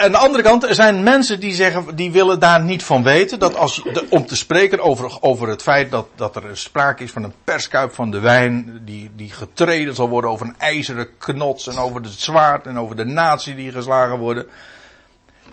aan 0.00 0.10
de 0.10 0.18
andere 0.18 0.42
kant, 0.42 0.64
er 0.64 0.74
zijn 0.74 1.02
mensen 1.02 1.40
die 1.40 1.54
zeggen, 1.54 1.96
die 1.96 2.12
willen 2.12 2.40
daar 2.40 2.62
niet 2.62 2.84
van 2.84 3.02
weten. 3.02 3.38
Dat 3.38 3.56
als, 3.56 3.82
om 4.08 4.26
te 4.26 4.36
spreken 4.36 4.80
over, 4.80 5.16
over 5.20 5.48
het 5.48 5.62
feit 5.62 5.90
dat, 5.90 6.06
dat 6.14 6.36
er 6.36 6.56
sprake 6.56 7.04
is 7.04 7.10
van 7.10 7.24
een 7.24 7.34
perskuip 7.44 7.94
van 7.94 8.10
de 8.10 8.18
wijn, 8.18 8.80
die, 8.84 9.10
die 9.16 9.30
getreden 9.30 9.94
zal 9.94 10.08
worden 10.08 10.30
over 10.30 10.46
een 10.46 10.58
ijzeren 10.58 11.08
knots 11.18 11.66
en 11.66 11.76
over 11.76 12.02
het 12.02 12.12
zwaard 12.12 12.66
en 12.66 12.78
over 12.78 12.96
de 12.96 13.04
natie 13.04 13.54
die 13.54 13.72
geslagen 13.72 14.18
worden. 14.18 14.46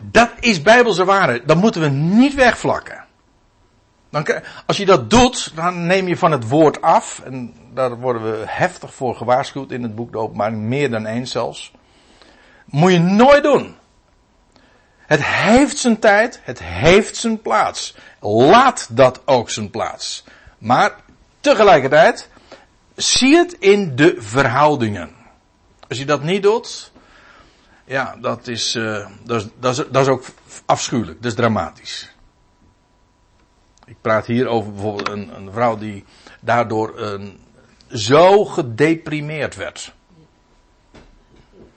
Dat 0.02 0.30
is 0.40 0.62
bijbelse 0.62 1.06
waarheid. 1.06 1.48
Dat 1.48 1.58
moeten 1.58 1.82
we 1.82 1.88
niet 1.90 2.34
wegvlakken. 2.34 3.06
Dan, 4.10 4.28
als 4.66 4.78
je 4.78 4.86
dat 4.86 5.10
doet, 5.10 5.52
dan 5.56 5.86
neem 5.86 6.08
je 6.08 6.18
van 6.18 6.32
het 6.32 6.48
woord 6.48 6.82
af. 6.82 7.22
En 7.26 7.54
daar 7.74 7.98
worden 8.00 8.24
we 8.24 8.44
heftig 8.48 8.94
voor 8.94 9.16
gewaarschuwd 9.16 9.72
in 9.72 9.84
het 9.84 9.96
boek 9.96 10.12
de 10.12 10.18
openbaring. 10.18 10.62
Meer 10.62 10.90
dan 10.90 11.06
eens 11.06 11.32
zelfs. 11.32 11.72
Moet 12.66 12.92
je 12.92 13.00
nooit 13.00 13.44
doen. 13.44 13.76
Het 14.98 15.24
heeft 15.24 15.78
zijn 15.78 16.00
tijd. 16.00 16.40
Het 16.44 16.64
heeft 16.64 17.16
zijn 17.16 17.42
plaats. 17.42 17.96
Laat 18.20 18.88
dat 18.92 19.22
ook 19.26 19.50
zijn 19.50 19.70
plaats. 19.70 20.24
Maar 20.58 20.96
tegelijkertijd. 21.40 22.30
zie 22.96 23.36
het 23.36 23.54
in 23.54 23.96
de 23.96 24.16
verhoudingen. 24.18 25.16
Als 25.88 25.98
je 25.98 26.06
dat 26.06 26.24
niet 26.24 26.44
doet, 26.44 26.92
ja, 27.88 28.16
dat 28.22 28.48
is, 28.48 28.76
uh, 28.76 29.08
dat, 29.24 29.42
is, 29.42 29.48
dat, 29.60 29.78
is, 29.78 29.86
dat 29.92 30.02
is 30.02 30.08
ook 30.08 30.26
afschuwelijk, 30.66 31.22
dat 31.22 31.32
is 31.32 31.38
dramatisch. 31.38 32.16
Ik 33.86 33.96
praat 34.02 34.26
hier 34.26 34.48
over 34.48 34.74
bijvoorbeeld 34.74 35.10
een, 35.10 35.36
een 35.36 35.52
vrouw 35.52 35.78
die 35.78 36.06
daardoor 36.40 37.00
een, 37.00 37.40
zo 37.92 38.46
gedeprimeerd 38.46 39.56
werd. 39.56 39.94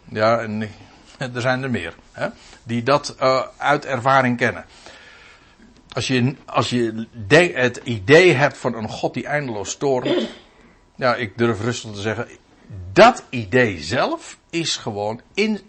Ja, 0.05 0.39
en 0.39 0.63
er 1.35 1.41
zijn 1.41 1.63
er 1.63 1.71
meer. 1.71 1.95
Hè, 2.13 2.29
die 2.63 2.83
dat 2.83 3.17
uh, 3.21 3.47
uit 3.57 3.85
ervaring 3.85 4.37
kennen. 4.37 4.65
Als 5.93 6.07
je, 6.07 6.35
als 6.47 6.71
je 6.71 7.07
het 7.55 7.81
idee 7.85 8.33
hebt 8.35 8.59
van 8.59 8.75
een 8.75 8.89
God 8.89 9.15
die 9.15 9.27
eindeloos 9.27 9.77
toornt. 9.77 10.29
Ja, 10.97 11.15
ik 11.15 11.39
durf 11.39 11.61
rustig 11.61 11.93
te 11.93 12.01
zeggen. 12.01 12.29
Dat 12.93 13.25
idee 13.29 13.79
zelf 13.79 14.39
is 14.51 14.77
gewoon 14.77 15.21
in, 15.35 15.61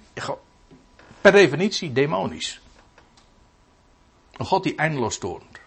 per 1.22 1.32
definitie 1.32 1.92
demonisch. 1.92 2.62
Een 4.32 4.46
God 4.46 4.64
die 4.64 4.76
eindeloos 4.76 5.18
toornt. 5.18 5.60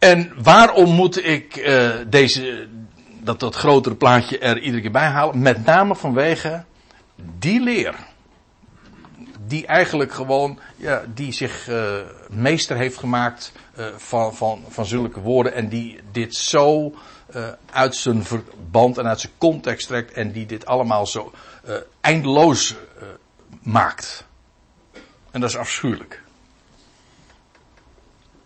En 0.00 0.32
waarom 0.42 0.90
moet 0.90 1.24
ik 1.24 1.56
uh, 1.56 1.90
deze, 2.06 2.68
dat, 3.18 3.40
dat 3.40 3.54
grotere 3.54 3.94
plaatje 3.94 4.38
er 4.38 4.58
iedere 4.58 4.82
keer 4.82 4.90
bij 4.90 5.06
halen? 5.06 5.42
Met 5.42 5.64
name 5.64 5.96
vanwege 5.96 6.64
die 7.38 7.60
leer. 7.60 7.94
Die 9.46 9.66
eigenlijk 9.66 10.12
gewoon, 10.12 10.58
ja, 10.76 11.02
die 11.14 11.32
zich 11.32 11.68
uh, 11.68 11.94
meester 12.30 12.76
heeft 12.76 12.96
gemaakt 12.96 13.52
uh, 13.78 13.86
van, 13.96 14.34
van, 14.34 14.64
van 14.68 14.86
zulke 14.86 15.20
woorden. 15.20 15.54
En 15.54 15.68
die 15.68 16.00
dit 16.12 16.34
zo 16.34 16.94
uit 17.72 17.96
zijn 17.96 18.24
verband 18.24 18.98
en 18.98 19.06
uit 19.06 19.20
zijn 19.20 19.32
context 19.38 19.86
trekt. 19.86 20.12
En 20.12 20.32
die 20.32 20.46
dit 20.46 20.66
allemaal 20.66 21.06
zo 21.06 21.32
eindeloos 22.00 22.76
maakt. 23.62 24.24
En 25.30 25.40
dat 25.40 25.50
is 25.50 25.56
afschuwelijk. 25.56 26.22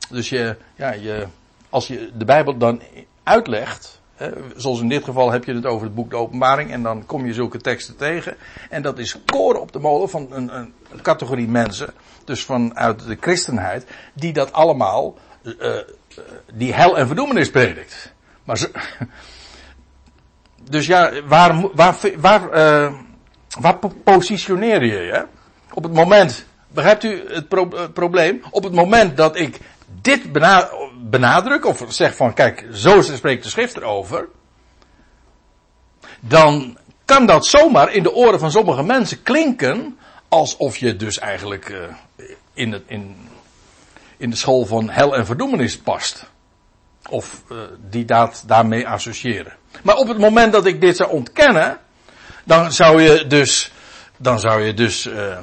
Dus 0.09 0.29
je, 0.29 0.57
ja, 0.77 0.93
je, 0.93 1.27
als 1.71 1.87
je 1.87 2.11
de 2.15 2.25
Bijbel 2.25 2.57
dan 2.57 2.83
uitlegt, 3.23 4.01
hè, 4.15 4.31
zoals 4.57 4.81
in 4.81 4.89
dit 4.89 5.05
geval 5.05 5.31
heb 5.31 5.45
je 5.45 5.55
het 5.55 5.67
over 5.67 5.87
het 5.87 5.95
boek 5.95 6.11
de 6.11 6.17
Openbaring, 6.17 6.71
en 6.71 6.83
dan 6.83 7.07
kom 7.07 7.27
je 7.27 7.33
zulke 7.33 7.59
teksten 7.59 7.97
tegen. 7.97 8.37
En 8.71 8.83
dat 8.83 8.99
is 8.99 9.19
koren 9.25 9.61
op 9.61 9.73
de 9.73 9.79
molen 9.79 10.09
van 10.09 10.27
een, 10.31 10.57
een 10.57 10.73
categorie 11.03 11.49
mensen, 11.49 11.95
dus 12.25 12.45
vanuit 12.45 13.07
de 13.07 13.17
christenheid, 13.21 13.87
die 14.13 14.33
dat 14.33 14.53
allemaal, 14.53 15.15
uh, 15.43 15.77
die 16.53 16.75
hel 16.75 16.99
en 16.99 17.07
verdoemenis 17.07 17.51
predikt. 17.51 18.13
Maar 18.45 18.59
ze, 18.59 18.71
dus 20.71 20.87
ja, 20.87 21.23
waar, 21.23 21.75
waar, 21.75 21.97
waar, 22.17 22.43
uh, 22.43 22.93
waar 23.61 23.79
positioneer 24.05 24.85
je 24.85 25.01
je? 25.03 25.27
Op 25.73 25.83
het 25.83 25.93
moment, 25.93 26.47
begrijpt 26.69 27.05
u 27.05 27.29
het, 27.29 27.47
het 27.77 27.93
probleem? 27.93 28.43
Op 28.51 28.63
het 28.63 28.73
moment 28.73 29.17
dat 29.17 29.37
ik 29.37 29.61
dit 30.01 30.33
benadruk, 31.11 31.67
of 31.67 31.85
zeg 31.89 32.17
van 32.17 32.35
kijk, 32.35 32.67
zo 32.73 33.03
spreekt 33.03 33.43
de 33.43 33.51
schrift 33.51 33.77
erover, 33.77 34.29
dan 36.21 36.79
kan 37.05 37.27
dat 37.27 37.47
zomaar 37.47 37.93
in 37.93 38.03
de 38.03 38.15
oren 38.15 38.39
van 38.39 38.51
sommige 38.51 38.83
mensen 38.83 39.23
klinken 39.23 39.99
alsof 40.29 40.77
je 40.77 40.97
dus 40.97 41.19
eigenlijk 41.19 41.69
uh, 41.69 42.27
in, 42.55 42.73
het, 42.73 42.83
in, 42.87 43.17
in 44.17 44.31
de 44.31 44.37
school 44.37 44.65
van 44.65 44.91
hel 44.91 45.17
en 45.17 45.27
verdoemenis 45.27 45.79
past. 45.79 46.33
Of 47.11 47.43
uh, 47.53 47.59
die 47.91 48.05
dat 48.05 48.43
daarmee 48.47 48.89
associëren. 48.89 49.53
Maar 49.83 49.97
op 49.97 50.09
het 50.09 50.19
moment 50.19 50.53
dat 50.53 50.67
ik 50.67 50.81
dit 50.81 50.97
zou 50.97 51.11
ontkennen, 51.11 51.79
dan 52.45 52.73
zou 52.73 53.03
je 53.03 53.27
dus, 53.27 53.73
dan 54.17 54.41
zou 54.41 54.63
je 54.63 54.75
dus, 54.75 55.07
uh, 55.07 55.39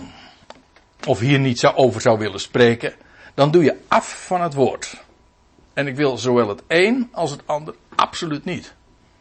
of 1.08 1.20
hier 1.20 1.40
niet 1.40 1.60
zou, 1.60 1.76
over 1.76 2.02
zou 2.02 2.18
willen 2.18 2.40
spreken, 2.40 2.94
dan 3.34 3.52
doe 3.52 3.64
je 3.64 3.80
af 3.88 4.26
van 4.26 4.42
het 4.42 4.54
woord. 4.54 5.04
En 5.74 5.88
ik 5.88 5.96
wil 5.96 6.18
zowel 6.18 6.48
het 6.48 6.62
een 6.68 7.10
als 7.12 7.32
het 7.32 7.42
ander 7.46 7.76
absoluut 7.96 8.46
niet. 8.46 8.74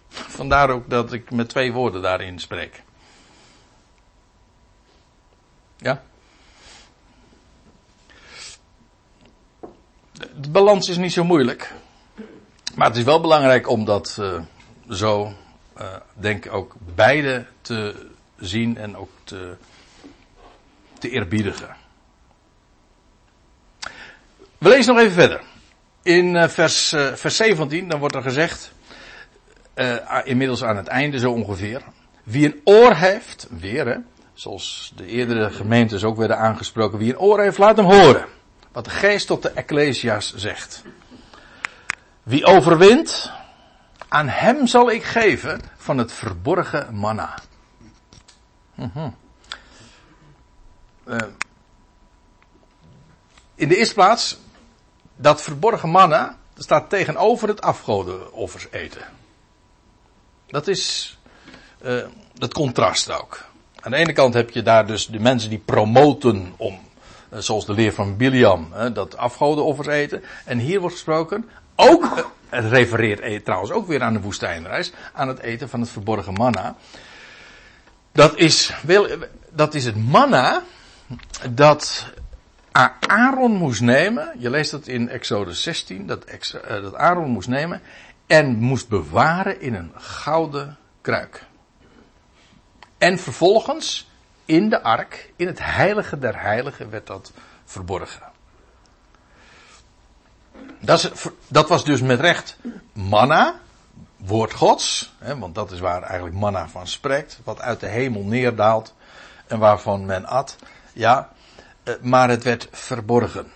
Vandaar 0.09 0.71
ook 0.71 0.91
dat 0.91 1.13
ik 1.13 1.31
met 1.31 1.49
twee 1.49 1.73
woorden 1.73 2.03
daarin 2.03 2.39
spreek. 2.39 2.83
Ja? 5.77 6.03
De 10.35 10.51
balans 10.51 10.89
is 10.89 10.97
niet 10.97 11.13
zo 11.13 11.25
moeilijk. 11.25 11.73
Maar 12.81 12.89
het 12.89 12.99
is 12.99 13.05
wel 13.05 13.21
belangrijk 13.21 13.69
om 13.69 13.85
dat 13.85 14.17
uh, 14.21 14.41
zo, 14.91 15.33
uh, 15.81 15.87
denk 16.15 16.45
ik, 16.45 16.53
ook 16.53 16.75
beide 16.95 17.47
te 17.61 18.07
zien 18.39 18.77
en 18.77 18.97
ook 18.97 19.11
te, 19.25 19.57
te 20.99 21.11
eerbiedigen. 21.11 21.77
We 24.59 24.69
lezen 24.69 24.95
nog 24.95 25.03
even 25.03 25.15
verder. 25.15 25.41
In 26.03 26.35
uh, 26.35 26.49
vers, 26.49 26.89
vers 27.15 27.37
17, 27.37 27.89
dan 27.89 27.99
wordt 27.99 28.15
er 28.15 28.23
gezegd, 28.23 28.73
inmiddels 30.25 30.65
aan 30.65 30.77
het 30.77 30.89
einde 30.89 31.19
zo 31.19 31.33
ongeveer, 31.33 31.83
wie 32.23 32.47
een 32.47 32.61
oor 32.65 32.95
heeft, 32.95 33.47
weer 33.51 33.87
hè, 33.87 33.97
zoals 34.35 34.93
de 34.97 35.07
eerdere 35.07 35.51
gemeentes 35.51 36.05
ook 36.05 36.17
werden 36.17 36.39
aangesproken, 36.39 36.99
wie 36.99 37.13
een 37.13 37.19
oor 37.19 37.41
heeft, 37.41 37.59
laat 37.59 37.77
hem 37.77 37.87
horen. 37.87 38.27
Wat 38.73 38.85
de 38.85 38.91
geest 38.91 39.27
tot 39.27 39.43
de 39.43 39.51
Ecclesia's 39.51 40.35
zegt. 40.35 40.85
Wie 42.31 42.45
overwint, 42.45 43.33
aan 44.09 44.29
hem 44.29 44.67
zal 44.67 44.91
ik 44.91 45.05
geven 45.05 45.61
van 45.77 45.99
het 45.99 46.13
verborgen 46.13 46.95
manna. 46.95 47.39
Mm 48.75 48.91
-hmm. 48.95 49.17
in 53.55 53.69
de 53.69 53.77
eerste 53.77 53.95
plaats 53.95 54.39
dat 55.17 55.43
verborgen 55.43 55.89
manna 55.89 56.39
staat 56.57 56.91
tegenover 56.91 57.49
het 57.49 57.61
afgodenoffers 57.61 58.67
eten. 58.71 59.05
Dat 60.47 60.69
is 60.69 61.19
uh, 61.83 62.05
het 62.39 62.53
contrast 62.53 63.11
ook. 63.11 63.45
Aan 63.81 63.91
de 63.91 63.97
ene 63.97 64.13
kant 64.13 64.35
heb 64.35 64.51
je 64.51 64.63
daar 64.63 64.87
dus 64.87 65.07
de 65.07 65.21
mensen 65.21 65.51
die 65.51 65.63
promoten 65.65 66.55
om, 66.57 66.81
uh, 67.33 67.39
zoals 67.39 67.67
de 67.67 67.73
leer 67.73 67.93
van 67.93 68.17
Biliam, 68.17 68.73
dat 68.93 69.17
afgodenoffers 69.17 69.89
eten. 69.89 70.23
En 70.45 70.59
hier 70.59 70.81
wordt 70.81 70.95
gesproken, 70.95 71.49
ook, 71.81 72.33
het 72.49 72.65
refereert 72.65 73.45
trouwens 73.45 73.73
ook 73.73 73.87
weer 73.87 74.03
aan 74.03 74.13
de 74.13 74.21
woestijnreis, 74.21 74.93
aan 75.13 75.29
het 75.29 75.39
eten 75.39 75.69
van 75.69 75.81
het 75.81 75.91
verborgen 75.91 76.33
manna. 76.33 76.77
Dat 78.13 78.37
is, 78.37 78.75
dat 79.51 79.75
is 79.75 79.85
het 79.85 79.97
manna 79.97 80.63
dat 81.51 82.13
Aaron 83.01 83.53
moest 83.53 83.81
nemen, 83.81 84.35
je 84.39 84.51
leest 84.51 84.71
dat 84.71 84.87
in 84.87 85.09
Exodus 85.09 85.63
16, 85.63 86.07
dat, 86.07 86.25
dat 86.63 86.95
Aaron 86.95 87.31
moest 87.31 87.49
nemen 87.49 87.83
en 88.27 88.57
moest 88.57 88.89
bewaren 88.89 89.61
in 89.61 89.75
een 89.75 89.93
gouden 89.95 90.79
kruik. 91.01 91.45
En 92.99 93.19
vervolgens 93.19 94.11
in 94.45 94.69
de 94.69 94.83
ark, 94.83 95.33
in 95.37 95.47
het 95.47 95.59
heilige 95.63 96.19
der 96.19 96.41
heiligen, 96.41 96.91
werd 96.91 97.07
dat 97.07 97.33
verborgen. 97.65 98.30
Dat, 100.81 101.13
dat 101.49 101.69
was 101.69 101.85
dus 101.85 102.01
met 102.01 102.21
recht 102.21 102.57
manna, 102.93 103.61
woord 104.17 104.55
gods, 104.55 105.15
hè, 105.19 105.39
want 105.39 105.55
dat 105.55 105.71
is 105.71 105.81
waar 105.81 106.03
eigenlijk 106.03 106.37
manna 106.37 106.69
van 106.69 106.87
spreekt, 106.87 107.41
wat 107.45 107.61
uit 107.61 107.81
de 107.81 107.87
hemel 107.87 108.23
neerdaalt 108.23 108.95
en 109.47 109.59
waarvan 109.59 110.07
men 110.07 110.27
at. 110.27 110.57
Ja, 110.93 111.33
eh, 111.83 111.95
maar 112.01 112.29
het 112.29 112.45
werd 112.45 112.69
verborgen. 112.71 113.53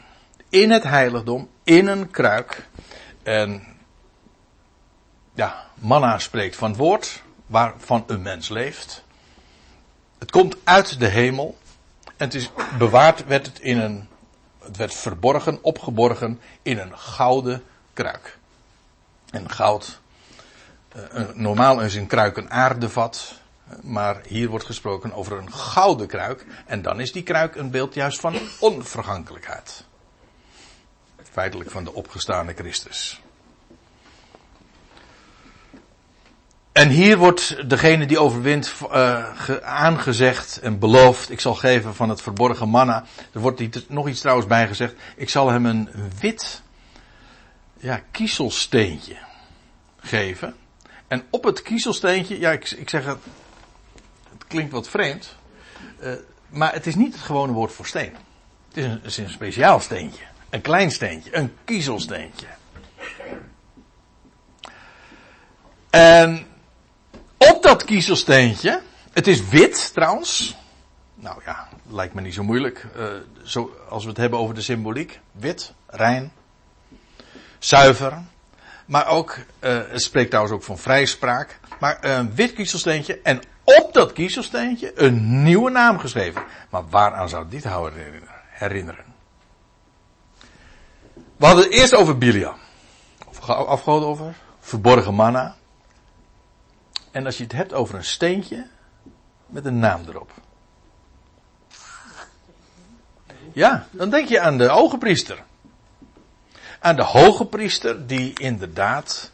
In 0.49 0.71
het 0.71 0.83
heiligdom, 0.83 1.49
in 1.65 1.87
een 1.87 2.11
kruik. 2.11 2.69
En 3.23 3.63
ja, 5.35 5.65
manna 5.75 6.19
spreekt 6.19 6.57
van 6.57 6.69
het 6.69 6.79
woord 6.79 7.23
waarvan 7.47 8.05
een 8.07 8.23
mens 8.23 8.49
leeft. 8.49 9.05
Het 10.19 10.31
komt 10.31 10.57
uit 10.65 10.99
de 10.99 11.09
hemel. 11.09 11.59
En 12.05 12.27
het 12.27 12.35
is 12.35 12.51
bewaard, 12.79 13.27
werd 13.27 13.47
het 13.47 13.61
in 13.61 13.79
een, 13.79 14.09
het 14.65 14.77
werd 14.77 14.95
verborgen, 14.95 15.59
opgeborgen 15.63 16.41
in 16.63 16.79
een 16.79 16.99
gouden 16.99 17.63
kruik. 17.93 18.39
En 19.31 19.51
goud, 19.51 20.01
eh, 20.89 21.23
normaal 21.35 21.81
is 21.81 21.95
een 21.95 22.07
kruik 22.07 22.37
een 22.37 22.51
aardevat. 22.51 23.43
Maar 23.83 24.21
hier 24.27 24.49
wordt 24.49 24.65
gesproken 24.65 25.13
over 25.13 25.39
een 25.39 25.53
gouden 25.53 26.07
kruik. 26.07 26.47
En 26.67 26.83
dan 26.83 27.01
is 27.01 27.13
die 27.13 27.23
kruik 27.23 27.57
een 27.57 27.71
beeld 27.71 27.95
juist 27.95 28.21
van 28.21 28.35
onvergankelijkheid. 28.61 29.85
Feitelijk 31.31 31.71
van 31.71 31.85
de 31.85 31.95
opgestane 31.95 32.55
Christus. 32.55 33.23
En 36.75 36.89
hier 36.89 37.17
wordt 37.17 37.69
degene 37.69 38.07
die 38.07 38.19
overwint 38.19 38.75
uh, 38.93 39.27
aangezegd 39.63 40.59
en 40.61 40.79
beloofd. 40.79 41.31
Ik 41.31 41.41
zal 41.41 41.55
geven 41.55 41.95
van 41.95 42.09
het 42.09 42.23
verborgen 42.23 42.69
manna. 42.69 43.05
Er 43.33 43.41
wordt 43.41 43.89
nog 43.89 44.09
iets 44.09 44.21
trouwens 44.21 44.49
bij 44.49 44.67
gezegd. 44.67 44.95
Ik 45.17 45.29
zal 45.29 45.51
hem 45.51 45.67
een 45.67 45.89
wit 46.21 46.63
ja, 47.77 48.03
kiezelsteentje. 48.11 49.17
geven. 50.01 50.55
En 51.09 51.25
op 51.31 51.45
het 51.45 51.63
kiezelsteentje, 51.63 52.39
ja, 52.39 52.53
ik, 52.53 52.71
ik 52.71 52.89
zeg 52.89 53.05
het, 53.05 53.19
het 54.33 54.47
klinkt 54.47 54.73
wat 54.73 54.89
vreemd, 54.89 55.37
uh, 56.03 56.13
maar 56.49 56.73
het 56.73 56.87
is 56.87 56.95
niet 56.95 57.13
het 57.13 57.23
gewone 57.23 57.53
woord 57.53 57.73
voor 57.73 57.87
steen. 57.87 58.13
Het 58.69 58.77
is 58.77 58.85
een, 58.85 58.91
het 58.91 59.05
is 59.05 59.17
een 59.17 59.31
speciaal 59.31 59.81
steentje. 59.81 60.25
Een 60.51 60.61
klein 60.61 60.91
steentje, 60.91 61.37
een 61.37 61.55
kiezelsteentje. 61.65 62.47
En 65.91 66.47
op 67.51 67.63
dat 67.63 67.85
kiezelsteentje, 67.85 68.83
het 69.13 69.27
is 69.27 69.49
wit 69.49 69.91
trouwens. 69.95 70.57
Nou 71.15 71.41
ja, 71.45 71.69
lijkt 71.89 72.15
me 72.15 72.21
niet 72.21 72.35
zo 72.35 72.43
moeilijk. 72.43 72.87
Uh, 72.97 73.07
zo, 73.43 73.77
als 73.89 74.03
we 74.03 74.09
het 74.09 74.19
hebben 74.19 74.39
over 74.39 74.55
de 74.55 74.61
symboliek. 74.61 75.21
Wit, 75.33 75.73
rein, 75.87 76.33
zuiver. 77.59 78.23
Maar 78.87 79.07
ook, 79.07 79.39
uh, 79.61 79.81
het 79.89 80.03
spreekt 80.03 80.31
trouwens 80.31 80.57
ook 80.57 80.63
van 80.63 80.79
vrijspraak. 80.79 81.59
Maar 81.81 81.99
een 82.01 82.35
wit 82.35 82.53
kiezelsteentje 82.53 83.21
en 83.23 83.41
op 83.65 83.93
dat 83.93 84.13
kiezelsteentje 84.13 84.93
een 84.95 85.43
nieuwe 85.43 85.71
naam 85.71 85.99
geschreven. 85.99 86.43
Maar 86.71 86.89
waaraan 86.89 87.29
zou 87.29 87.49
dit 87.49 87.65
houden 87.65 88.23
herinneren? 88.49 89.05
We 91.37 91.47
hadden 91.47 91.65
het 91.65 91.73
eerst 91.73 91.95
over 91.95 92.19
Bilia. 92.19 92.55
Afgehouden 93.47 94.09
over 94.09 94.35
verborgen 94.61 95.15
manna. 95.15 95.57
En 97.15 97.27
als 97.27 97.37
je 97.37 97.43
het 97.43 97.53
hebt 97.53 97.73
over 97.73 97.95
een 97.95 98.05
steentje 98.05 98.67
met 99.47 99.65
een 99.65 99.79
naam 99.79 100.05
erop. 100.09 100.31
Ja, 103.53 103.87
dan 103.91 104.11
denk 104.11 104.29
je 104.29 104.41
aan 104.41 104.59
de 104.59 104.69
hoge 104.69 104.99
priester. 104.99 105.43
Aan 106.81 106.97
de 106.97 107.03
hoge 107.03 107.47
priester 107.47 108.07
die 108.07 108.39
inderdaad 108.39 109.31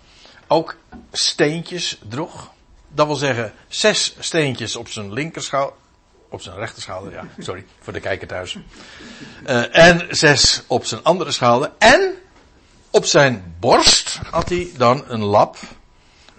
ook 0.47 0.77
steentjes 1.13 2.01
droeg. 2.09 2.51
Dat 2.89 3.07
wil 3.07 3.17
zeggen, 3.17 3.53
zes 3.69 4.17
steentjes 4.19 4.77
op 4.77 4.89
zijn 4.89 5.13
linkerschouder. 5.13 5.77
Op 6.29 6.41
zijn 6.41 6.57
rechterschouder, 6.57 7.13
ja. 7.13 7.25
Sorry, 7.39 7.67
voor 7.81 7.93
de 7.93 8.01
kijker 8.01 8.27
thuis. 8.29 8.59
Uh, 9.47 9.77
en 9.77 10.07
zes 10.17 10.63
op 10.67 10.85
zijn 10.85 11.03
andere 11.03 11.31
schouder. 11.31 11.73
En 11.79 12.15
op 12.91 13.05
zijn 13.05 13.55
borst 13.61 14.21
had 14.31 14.49
hij 14.49 14.71
dan 14.77 15.05
een 15.07 15.23
lap 15.23 15.59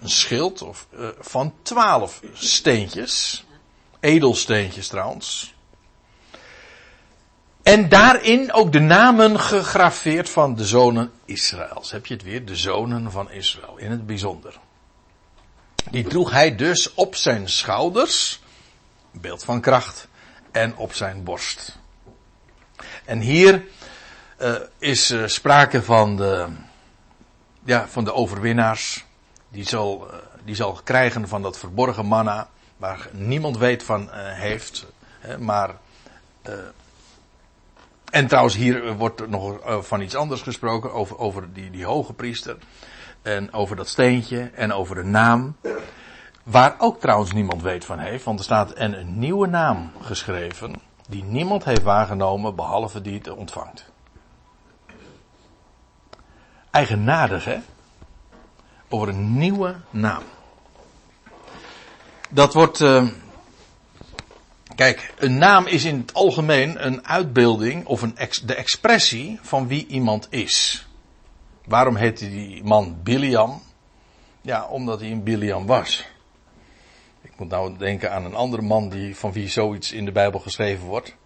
een 0.02 0.10
schild 0.10 0.62
of, 0.62 0.86
uh, 0.94 1.08
van 1.18 1.54
twaalf 1.62 2.20
steentjes. 2.32 3.44
Edelsteentjes 4.00 4.88
trouwens. 4.88 5.54
En 7.62 7.88
daarin 7.88 8.52
ook 8.52 8.72
de 8.72 8.80
namen 8.80 9.40
gegraveerd 9.40 10.30
van 10.30 10.54
de 10.54 10.64
zonen 10.64 11.12
Israëls. 11.24 11.90
Heb 11.90 12.06
je 12.06 12.14
het 12.14 12.22
weer? 12.22 12.44
De 12.44 12.56
zonen 12.56 13.10
van 13.10 13.30
Israël. 13.30 13.76
In 13.76 13.90
het 13.90 14.06
bijzonder. 14.06 14.58
Die 15.90 16.06
droeg 16.06 16.30
hij 16.30 16.56
dus 16.56 16.94
op 16.94 17.14
zijn 17.14 17.48
schouders. 17.48 18.40
Beeld 19.10 19.44
van 19.44 19.60
kracht. 19.60 20.08
En 20.50 20.76
op 20.76 20.94
zijn 20.94 21.24
borst. 21.24 21.78
En 23.04 23.20
hier 23.20 23.64
uh, 24.40 24.54
is 24.78 25.10
uh, 25.10 25.26
sprake 25.26 25.82
van 25.82 26.16
de, 26.16 26.46
ja, 27.64 27.88
van 27.88 28.04
de 28.04 28.14
overwinnaars 28.14 29.04
die 29.52 29.68
zal, 29.68 30.10
eh, 30.10 30.16
die 30.44 30.54
zal 30.54 30.80
krijgen 30.84 31.28
van 31.28 31.42
dat 31.42 31.58
verborgen 31.58 32.06
manna, 32.06 32.48
waar 32.76 33.08
niemand 33.12 33.58
weet 33.58 33.82
van 33.82 34.02
uh, 34.02 34.10
heeft. 34.14 34.86
Maar, 35.38 35.70
uh, 36.48 36.54
en 38.10 38.26
trouwens, 38.26 38.56
hier 38.56 38.96
wordt 38.96 39.28
nog 39.28 39.58
van 39.86 40.00
iets 40.00 40.14
anders 40.14 40.42
gesproken, 40.42 40.92
over, 40.92 41.18
over 41.18 41.52
die, 41.52 41.70
die 41.70 41.84
hoge 41.84 42.12
priester. 42.12 42.56
En 43.22 43.52
over 43.52 43.76
dat 43.76 43.88
steentje 43.88 44.50
en 44.54 44.72
over 44.72 44.94
de 44.94 45.04
naam. 45.04 45.56
Waar 46.42 46.74
ook 46.78 47.00
trouwens 47.00 47.32
niemand 47.32 47.62
weet 47.62 47.84
van 47.84 47.98
heeft, 47.98 48.24
want 48.24 48.38
er 48.38 48.44
staat 48.44 48.72
en 48.72 48.98
een 48.98 49.18
nieuwe 49.18 49.46
naam 49.46 49.92
geschreven, 50.00 50.74
die 51.08 51.24
niemand 51.24 51.64
heeft 51.64 51.82
waargenomen 51.82 52.54
behalve 52.54 53.00
die 53.00 53.14
het 53.14 53.28
ontvangt. 53.30 53.90
Eigenaardig, 56.70 57.44
hè? 57.44 57.58
Over 58.92 59.08
een 59.08 59.38
nieuwe 59.38 59.76
naam. 59.90 60.22
Dat 62.30 62.54
wordt. 62.54 62.80
Uh, 62.80 63.08
kijk, 64.74 65.14
een 65.18 65.38
naam 65.38 65.66
is 65.66 65.84
in 65.84 65.98
het 65.98 66.14
algemeen 66.14 66.86
een 66.86 67.06
uitbeelding 67.06 67.86
of 67.86 68.02
een 68.02 68.16
de 68.44 68.54
expressie 68.54 69.38
van 69.42 69.66
wie 69.66 69.86
iemand 69.86 70.26
is. 70.30 70.86
Waarom 71.64 71.96
heette 71.96 72.30
die 72.30 72.64
man 72.64 73.02
Biliam? 73.02 73.62
Ja, 74.40 74.66
omdat 74.66 75.00
hij 75.00 75.10
een 75.10 75.22
Biliam 75.22 75.66
was. 75.66 76.10
Ik 77.22 77.32
moet 77.36 77.48
nou 77.48 77.76
denken 77.78 78.12
aan 78.12 78.24
een 78.24 78.34
andere 78.34 78.62
man 78.62 78.88
die, 78.88 79.16
van 79.16 79.32
wie 79.32 79.48
zoiets 79.48 79.92
in 79.92 80.04
de 80.04 80.12
Bijbel 80.12 80.40
geschreven 80.40 80.86
wordt. 80.86 81.16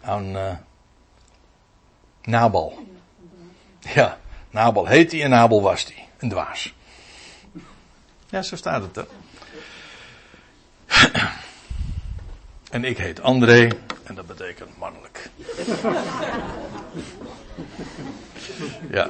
Aan 0.00 0.36
uh, 0.36 0.52
Nabal. 2.22 2.78
Ja, 3.94 4.18
Nabal 4.50 4.86
heet 4.86 5.12
hij 5.12 5.22
en 5.22 5.30
Nabal 5.30 5.62
was 5.62 5.84
hij. 5.84 6.08
Een 6.20 6.28
dwaas. 6.28 6.74
Ja, 8.28 8.42
zo 8.42 8.56
staat 8.56 8.82
het 8.82 8.96
er. 8.96 9.06
En 12.70 12.84
ik 12.84 12.98
heet 12.98 13.22
André 13.22 13.68
en 14.02 14.14
dat 14.14 14.26
betekent 14.26 14.78
mannelijk. 14.78 15.30
Ja. 18.90 19.08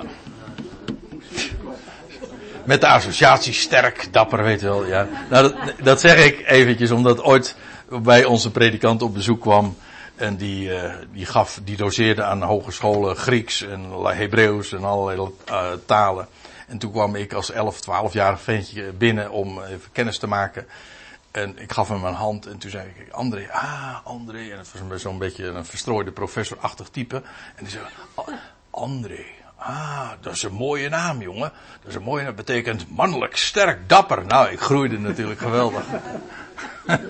Met 2.64 2.80
de 2.80 2.86
associatie 2.86 3.52
sterk, 3.52 4.12
dapper, 4.12 4.42
weet 4.42 4.60
je 4.60 4.66
wel. 4.66 4.86
Ja. 4.86 5.08
Nou, 5.30 5.54
dat, 5.82 6.00
zeg 6.00 6.24
ik 6.24 6.42
eventjes 6.46 6.90
omdat 6.90 7.22
ooit 7.22 7.56
bij 7.88 8.24
onze 8.24 8.50
predikant 8.50 9.02
op 9.02 9.14
bezoek 9.14 9.40
kwam. 9.40 9.76
En 10.16 10.36
die, 10.36 10.68
uh, 10.68 10.92
die 11.12 11.26
gaf, 11.26 11.60
die 11.64 11.76
doseerde 11.76 12.22
aan 12.22 12.42
hogescholen 12.42 13.16
Grieks 13.16 13.62
en 13.62 13.90
Hebreeuws 14.04 14.72
en 14.72 14.84
allerlei 14.84 15.30
uh, 15.48 15.66
talen. 15.86 16.28
En 16.70 16.78
toen 16.78 16.90
kwam 16.90 17.14
ik 17.14 17.32
als 17.32 17.50
11, 17.50 17.80
12-jarig 17.80 18.40
ventje 18.40 18.92
binnen 18.92 19.30
om 19.30 19.62
even 19.62 19.92
kennis 19.92 20.18
te 20.18 20.26
maken. 20.26 20.66
En 21.30 21.58
ik 21.58 21.72
gaf 21.72 21.88
hem 21.88 22.04
een 22.04 22.14
hand 22.14 22.46
en 22.46 22.58
toen 22.58 22.70
zei 22.70 22.92
ik, 22.96 23.12
André, 23.12 23.52
ah, 23.52 23.96
André. 24.04 24.50
En 24.50 24.58
het 24.58 24.72
was 24.88 25.02
zo'n 25.02 25.18
beetje 25.18 25.46
een 25.46 25.64
verstrooide 25.64 26.12
professorachtig 26.12 26.88
type. 26.88 27.16
En 27.56 27.64
die 27.64 27.68
zei, 27.68 27.84
André, 28.70 29.24
ah, 29.56 30.10
dat 30.20 30.34
is 30.34 30.42
een 30.42 30.52
mooie 30.52 30.88
naam, 30.88 31.22
jongen. 31.22 31.52
Dat 31.80 31.88
is 31.88 31.94
een 31.94 32.02
mooie 32.02 32.24
naam, 32.24 32.34
betekent 32.34 32.90
mannelijk, 32.90 33.36
sterk, 33.36 33.88
dapper. 33.88 34.26
Nou, 34.26 34.50
ik 34.50 34.60
groeide 34.60 34.98
natuurlijk 34.98 35.40
geweldig. 35.40 35.84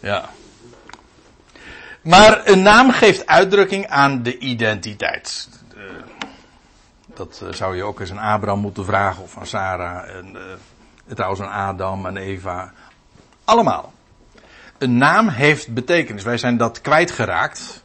ja. 0.00 0.30
Maar 2.02 2.46
een 2.46 2.62
naam 2.62 2.90
geeft 2.90 3.26
uitdrukking 3.26 3.86
aan 3.86 4.22
de 4.22 4.38
identiteit. 4.38 5.48
Dat 7.16 7.40
uh, 7.42 7.52
zou 7.52 7.76
je 7.76 7.82
ook 7.82 8.00
eens 8.00 8.10
aan 8.10 8.32
Abraham 8.34 8.60
moeten 8.60 8.84
vragen 8.84 9.22
of 9.22 9.38
aan 9.38 9.46
Sarah. 9.46 10.16
En 10.16 10.30
uh, 10.34 10.40
trouwens 11.14 11.40
aan 11.40 11.68
Adam 11.68 12.06
en 12.06 12.16
Eva. 12.16 12.72
Allemaal. 13.44 13.92
Een 14.78 14.98
naam 14.98 15.28
heeft 15.28 15.74
betekenis. 15.74 16.22
Wij 16.22 16.38
zijn 16.38 16.56
dat 16.56 16.80
kwijtgeraakt. 16.80 17.82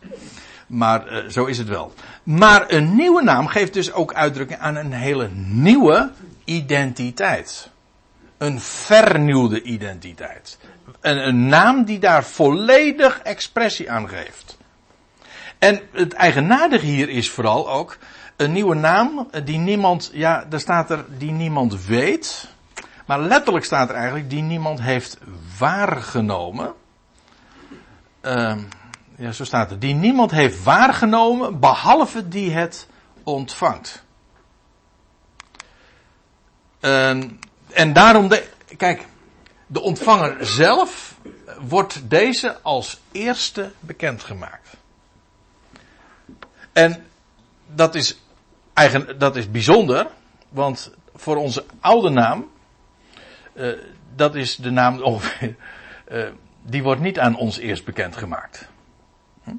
Maar 0.67 1.11
uh, 1.11 1.29
zo 1.29 1.45
is 1.45 1.57
het 1.57 1.67
wel. 1.67 1.93
Maar 2.23 2.71
een 2.71 2.95
nieuwe 2.95 3.23
naam 3.23 3.47
geeft 3.47 3.73
dus 3.73 3.91
ook 3.91 4.13
uitdrukking 4.13 4.59
aan 4.59 4.75
een 4.75 4.93
hele 4.93 5.29
nieuwe 5.33 6.11
identiteit. 6.43 7.69
Een 8.37 8.59
vernieuwde 8.59 9.61
identiteit. 9.61 10.57
Een, 11.01 11.27
een 11.27 11.47
naam 11.47 11.85
die 11.85 11.99
daar 11.99 12.23
volledig 12.23 13.19
expressie 13.19 13.91
aan 13.91 14.09
geeft. 14.09 14.57
En 15.59 15.81
het 15.91 16.13
eigenaardige 16.13 16.85
hier 16.85 17.09
is 17.09 17.29
vooral 17.29 17.69
ook 17.69 17.97
een 18.39 18.52
nieuwe 18.52 18.75
naam 18.75 19.28
die 19.43 19.58
niemand, 19.58 20.10
ja, 20.13 20.45
daar 20.49 20.60
staat 20.60 20.89
er 20.89 21.06
die 21.17 21.32
niemand 21.32 21.86
weet. 21.86 22.47
Maar 23.06 23.20
letterlijk 23.20 23.66
staat 23.66 23.89
er 23.89 23.95
eigenlijk 23.95 24.30
die 24.30 24.41
niemand 24.41 24.82
heeft 24.82 25.18
waargenomen. 25.57 26.74
Uh, 28.22 28.57
ja, 29.16 29.32
zo 29.32 29.43
staat 29.43 29.72
er. 29.72 29.80
Die 29.80 29.93
niemand 29.93 30.32
heeft 30.32 30.63
waargenomen 30.63 31.59
behalve 31.59 32.28
die 32.28 32.51
het 32.51 32.88
ontvangt. 33.24 34.03
Uh, 36.82 37.09
en 37.70 37.93
daarom, 37.93 38.28
de, 38.28 38.47
kijk, 38.78 39.05
de 39.68 39.82
ontvanger 39.82 40.45
zelf 40.45 41.16
wordt 41.61 42.09
deze 42.09 42.61
als 42.61 42.99
eerste 43.11 43.72
bekendgemaakt. 43.80 44.70
En 46.74 47.05
dat 47.66 47.95
is 47.95 48.20
eigen, 48.80 49.19
dat 49.19 49.36
is 49.36 49.51
bijzonder, 49.51 50.07
want 50.49 50.91
voor 51.15 51.36
onze 51.36 51.65
oude 51.80 52.09
naam, 52.09 52.47
uh, 53.53 53.73
dat 54.15 54.36
is 54.36 54.55
de 54.55 54.71
naam 54.71 55.01
ongeveer, 55.01 55.55
uh, 56.11 56.23
die 56.61 56.84
wordt 56.84 57.01
niet 57.01 57.19
aan 57.19 57.36
ons 57.36 57.57
eerst 57.57 57.86
bekendgemaakt. 57.86 58.67
Hm? 59.43 59.51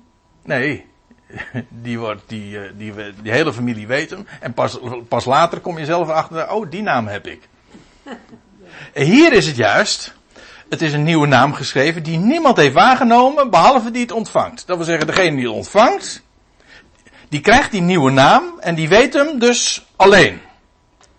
Nee, 0.42 0.86
die, 1.86 1.98
wordt, 1.98 2.22
die, 2.26 2.58
eh, 2.58 2.70
die, 2.76 2.94
die, 2.94 3.12
die 3.22 3.32
hele 3.32 3.52
familie 3.52 3.86
weet 3.86 4.10
hem. 4.10 4.26
En 4.40 4.52
pas, 4.52 4.78
pas 5.08 5.24
later 5.24 5.60
kom 5.60 5.78
je 5.78 5.84
zelf 5.84 6.08
achter, 6.08 6.52
oh, 6.52 6.70
die 6.70 6.82
naam 6.82 7.06
heb 7.06 7.26
ik. 7.26 7.48
Hier 8.94 9.32
is 9.32 9.46
het 9.46 9.56
juist. 9.56 10.14
Het 10.68 10.82
is 10.82 10.92
een 10.92 11.02
nieuwe 11.02 11.26
naam 11.26 11.54
geschreven 11.54 12.02
die 12.02 12.18
niemand 12.18 12.56
heeft 12.56 12.74
waargenomen, 12.74 13.50
behalve 13.50 13.90
die 13.90 14.02
het 14.02 14.12
ontvangt. 14.12 14.66
Dat 14.66 14.76
wil 14.76 14.86
zeggen, 14.86 15.06
degene 15.06 15.36
die 15.36 15.46
het 15.46 15.54
ontvangt, 15.54 16.22
die 17.30 17.40
krijgt 17.40 17.70
die 17.70 17.80
nieuwe 17.80 18.10
naam 18.10 18.58
en 18.60 18.74
die 18.74 18.88
weet 18.88 19.12
hem 19.12 19.38
dus 19.38 19.86
alleen. 19.96 20.40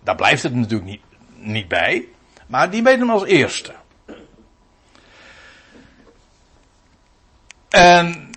Daar 0.03 0.15
blijft 0.15 0.43
het 0.43 0.55
natuurlijk 0.55 0.89
niet, 0.89 1.01
niet 1.35 1.67
bij, 1.67 2.05
maar 2.47 2.69
die 2.69 2.83
weet 2.83 2.99
hem 2.99 3.09
als 3.09 3.25
eerste. 3.25 3.73
En 7.69 8.29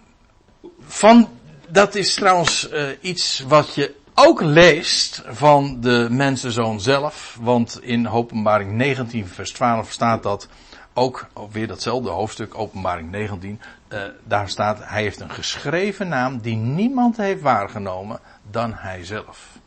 van, 0.87 1.29
dat 1.69 1.95
is 1.95 2.15
trouwens 2.15 2.71
uh, 2.73 2.89
iets 3.01 3.45
wat 3.49 3.75
je 3.75 3.95
ook 4.15 4.41
leest 4.41 5.23
van 5.27 5.81
de 5.81 6.07
mensenzoon 6.11 6.81
zelf. 6.81 7.37
Want 7.41 7.79
in 7.83 8.09
openbaring 8.09 8.73
19 8.73 9.27
vers 9.29 9.53
12 9.53 9.91
staat 9.91 10.23
dat 10.23 10.49
ook, 10.95 11.27
weer 11.51 11.67
datzelfde 11.67 12.11
hoofdstuk, 12.11 12.59
openbaring 12.59 13.11
19. 13.11 13.61
Uh, 13.89 14.03
daar 14.25 14.49
staat, 14.49 14.79
hij 14.83 15.03
heeft 15.03 15.21
een 15.21 15.31
geschreven 15.31 16.09
naam 16.09 16.41
die 16.41 16.57
niemand 16.57 17.17
heeft 17.17 17.41
waargenomen 17.41 18.21
dan 18.51 18.75
hij 18.75 19.05
zelf. 19.05 19.59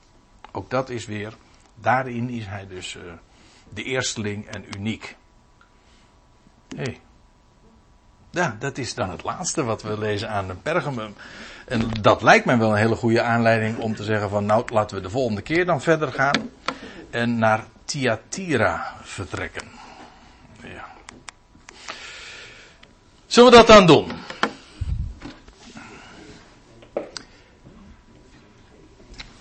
Ook 0.52 0.70
dat 0.70 0.90
is 0.90 1.06
weer, 1.06 1.34
daarin 1.76 2.30
is 2.30 2.46
hij 2.46 2.68
dus 2.68 2.96
uh, 2.96 3.02
de 3.74 3.84
eersteling 3.84 4.46
en 4.46 4.78
uniek. 4.78 5.16
Hey. 6.76 7.00
Ja, 8.30 8.56
dat 8.60 8.78
is 8.78 8.94
dan 8.94 9.10
het 9.10 9.24
laatste 9.24 9.64
wat 9.64 9.82
we 9.82 10.00
lezen 10.00 10.30
aan 10.30 10.48
de 10.48 10.56
Pergamum. 10.56 11.14
En 11.66 11.90
dat 12.02 12.22
lijkt 12.22 12.46
mij 12.46 12.58
wel 12.58 12.72
een 12.72 12.78
hele 12.78 12.96
goede 12.96 13.22
aanleiding 13.22 13.78
om 13.78 13.96
te 13.96 14.04
zeggen 14.04 14.30
van 14.30 14.46
nou 14.46 14.66
laten 14.74 14.98
we 14.98 15.04
de 15.04 15.10
volgende 15.10 15.42
keer 15.42 15.66
dan 15.66 15.82
verder 15.82 16.12
gaan. 16.12 16.50
En 17.10 17.38
naar 17.38 17.64
Thyatira 17.86 18.94
vertrekken. 19.02 19.77
Zullen 23.38 23.52
we 23.52 23.58
dat 23.58 23.68
dan 23.68 23.86
doen? 23.86 24.12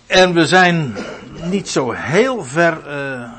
En 0.06 0.34
we 0.34 0.46
zijn 0.46 0.96
niet 1.44 1.68
zo 1.68 1.90
heel 1.92 2.44
ver, 2.44 2.82
uh, 2.88 3.32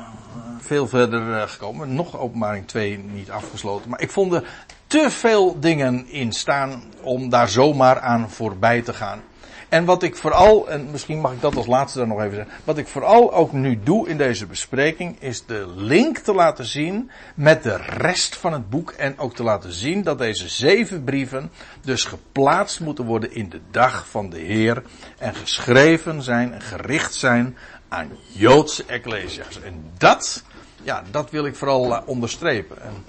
veel 0.58 0.88
verder 0.88 1.28
uh, 1.28 1.42
gekomen. 1.42 1.94
Nog 1.94 2.18
openbaring 2.18 2.66
2 2.66 2.98
niet 2.98 3.30
afgesloten. 3.30 3.90
Maar 3.90 4.00
ik 4.00 4.10
vond 4.10 4.32
er 4.32 4.44
te 4.86 5.10
veel 5.10 5.60
dingen 5.60 6.08
in 6.08 6.32
staan 6.32 6.82
om 7.00 7.28
daar 7.28 7.48
zomaar 7.48 8.00
aan 8.00 8.30
voorbij 8.30 8.82
te 8.82 8.94
gaan. 8.94 9.22
En 9.68 9.84
wat 9.84 10.02
ik 10.02 10.16
vooral, 10.16 10.68
en 10.68 10.90
misschien 10.90 11.20
mag 11.20 11.32
ik 11.32 11.40
dat 11.40 11.56
als 11.56 11.66
laatste 11.66 11.98
dan 11.98 12.08
nog 12.08 12.20
even 12.20 12.34
zeggen, 12.34 12.54
wat 12.64 12.78
ik 12.78 12.88
vooral 12.88 13.34
ook 13.34 13.52
nu 13.52 13.80
doe 13.82 14.08
in 14.08 14.16
deze 14.16 14.46
bespreking, 14.46 15.16
is 15.20 15.44
de 15.46 15.72
link 15.76 16.18
te 16.18 16.34
laten 16.34 16.64
zien 16.64 17.10
met 17.34 17.62
de 17.62 17.76
rest 17.76 18.36
van 18.36 18.52
het 18.52 18.70
boek 18.70 18.90
en 18.90 19.18
ook 19.18 19.34
te 19.34 19.42
laten 19.42 19.72
zien 19.72 20.02
dat 20.02 20.18
deze 20.18 20.48
zeven 20.48 21.04
brieven 21.04 21.50
dus 21.80 22.04
geplaatst 22.04 22.80
moeten 22.80 23.04
worden 23.04 23.32
in 23.32 23.48
de 23.48 23.60
dag 23.70 24.08
van 24.08 24.30
de 24.30 24.38
Heer 24.38 24.82
en 25.18 25.34
geschreven 25.34 26.22
zijn 26.22 26.52
en 26.52 26.60
gericht 26.60 27.14
zijn 27.14 27.56
aan 27.88 28.10
Joodse 28.32 28.84
ecclesia's. 28.86 29.60
En 29.60 29.84
dat, 29.98 30.42
ja, 30.82 31.02
dat 31.10 31.30
wil 31.30 31.46
ik 31.46 31.56
vooral 31.56 31.86
uh, 31.86 32.00
onderstrepen. 32.06 32.82
En 32.82 33.04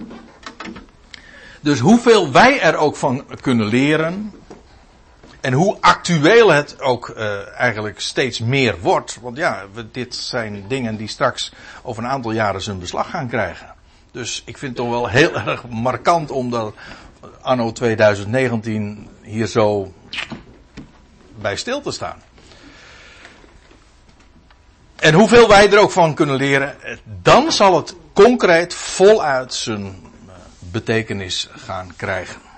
dus 1.60 1.78
hoeveel 1.78 2.32
wij 2.32 2.60
er 2.60 2.76
ook 2.76 2.96
van 2.96 3.24
kunnen 3.40 3.66
leren. 3.66 4.32
En 5.40 5.52
hoe 5.52 5.76
actueel 5.80 6.52
het 6.52 6.80
ook 6.80 7.08
uh, 7.08 7.48
eigenlijk 7.58 8.00
steeds 8.00 8.38
meer 8.38 8.80
wordt. 8.80 9.18
Want 9.20 9.36
ja, 9.36 9.64
dit 9.92 10.14
zijn 10.14 10.64
dingen 10.68 10.96
die 10.96 11.08
straks 11.08 11.52
over 11.82 12.02
een 12.02 12.10
aantal 12.10 12.32
jaren 12.32 12.62
zijn 12.62 12.78
beslag 12.78 13.10
gaan 13.10 13.28
krijgen. 13.28 13.74
Dus 14.10 14.42
ik 14.44 14.58
vind 14.58 14.76
het 14.76 14.86
toch 14.86 14.90
wel 14.94 15.08
heel 15.08 15.34
erg 15.40 15.68
markant 15.68 16.30
om 16.30 16.50
dat 16.50 16.74
anno 17.40 17.72
2019 17.72 19.08
hier 19.22 19.46
zo 19.46 19.92
bij 21.40 21.56
stil 21.56 21.80
te 21.80 21.90
staan. 21.90 22.22
En 24.96 25.14
hoeveel 25.14 25.48
wij 25.48 25.70
er 25.72 25.78
ook 25.78 25.90
van 25.90 26.14
kunnen 26.14 26.36
leren, 26.36 26.76
dan 27.22 27.52
zal 27.52 27.76
het 27.76 27.94
concreet 28.12 28.74
voluit 28.74 29.54
zijn 29.54 29.96
betekenis 30.58 31.48
gaan 31.52 31.92
krijgen. 31.96 32.49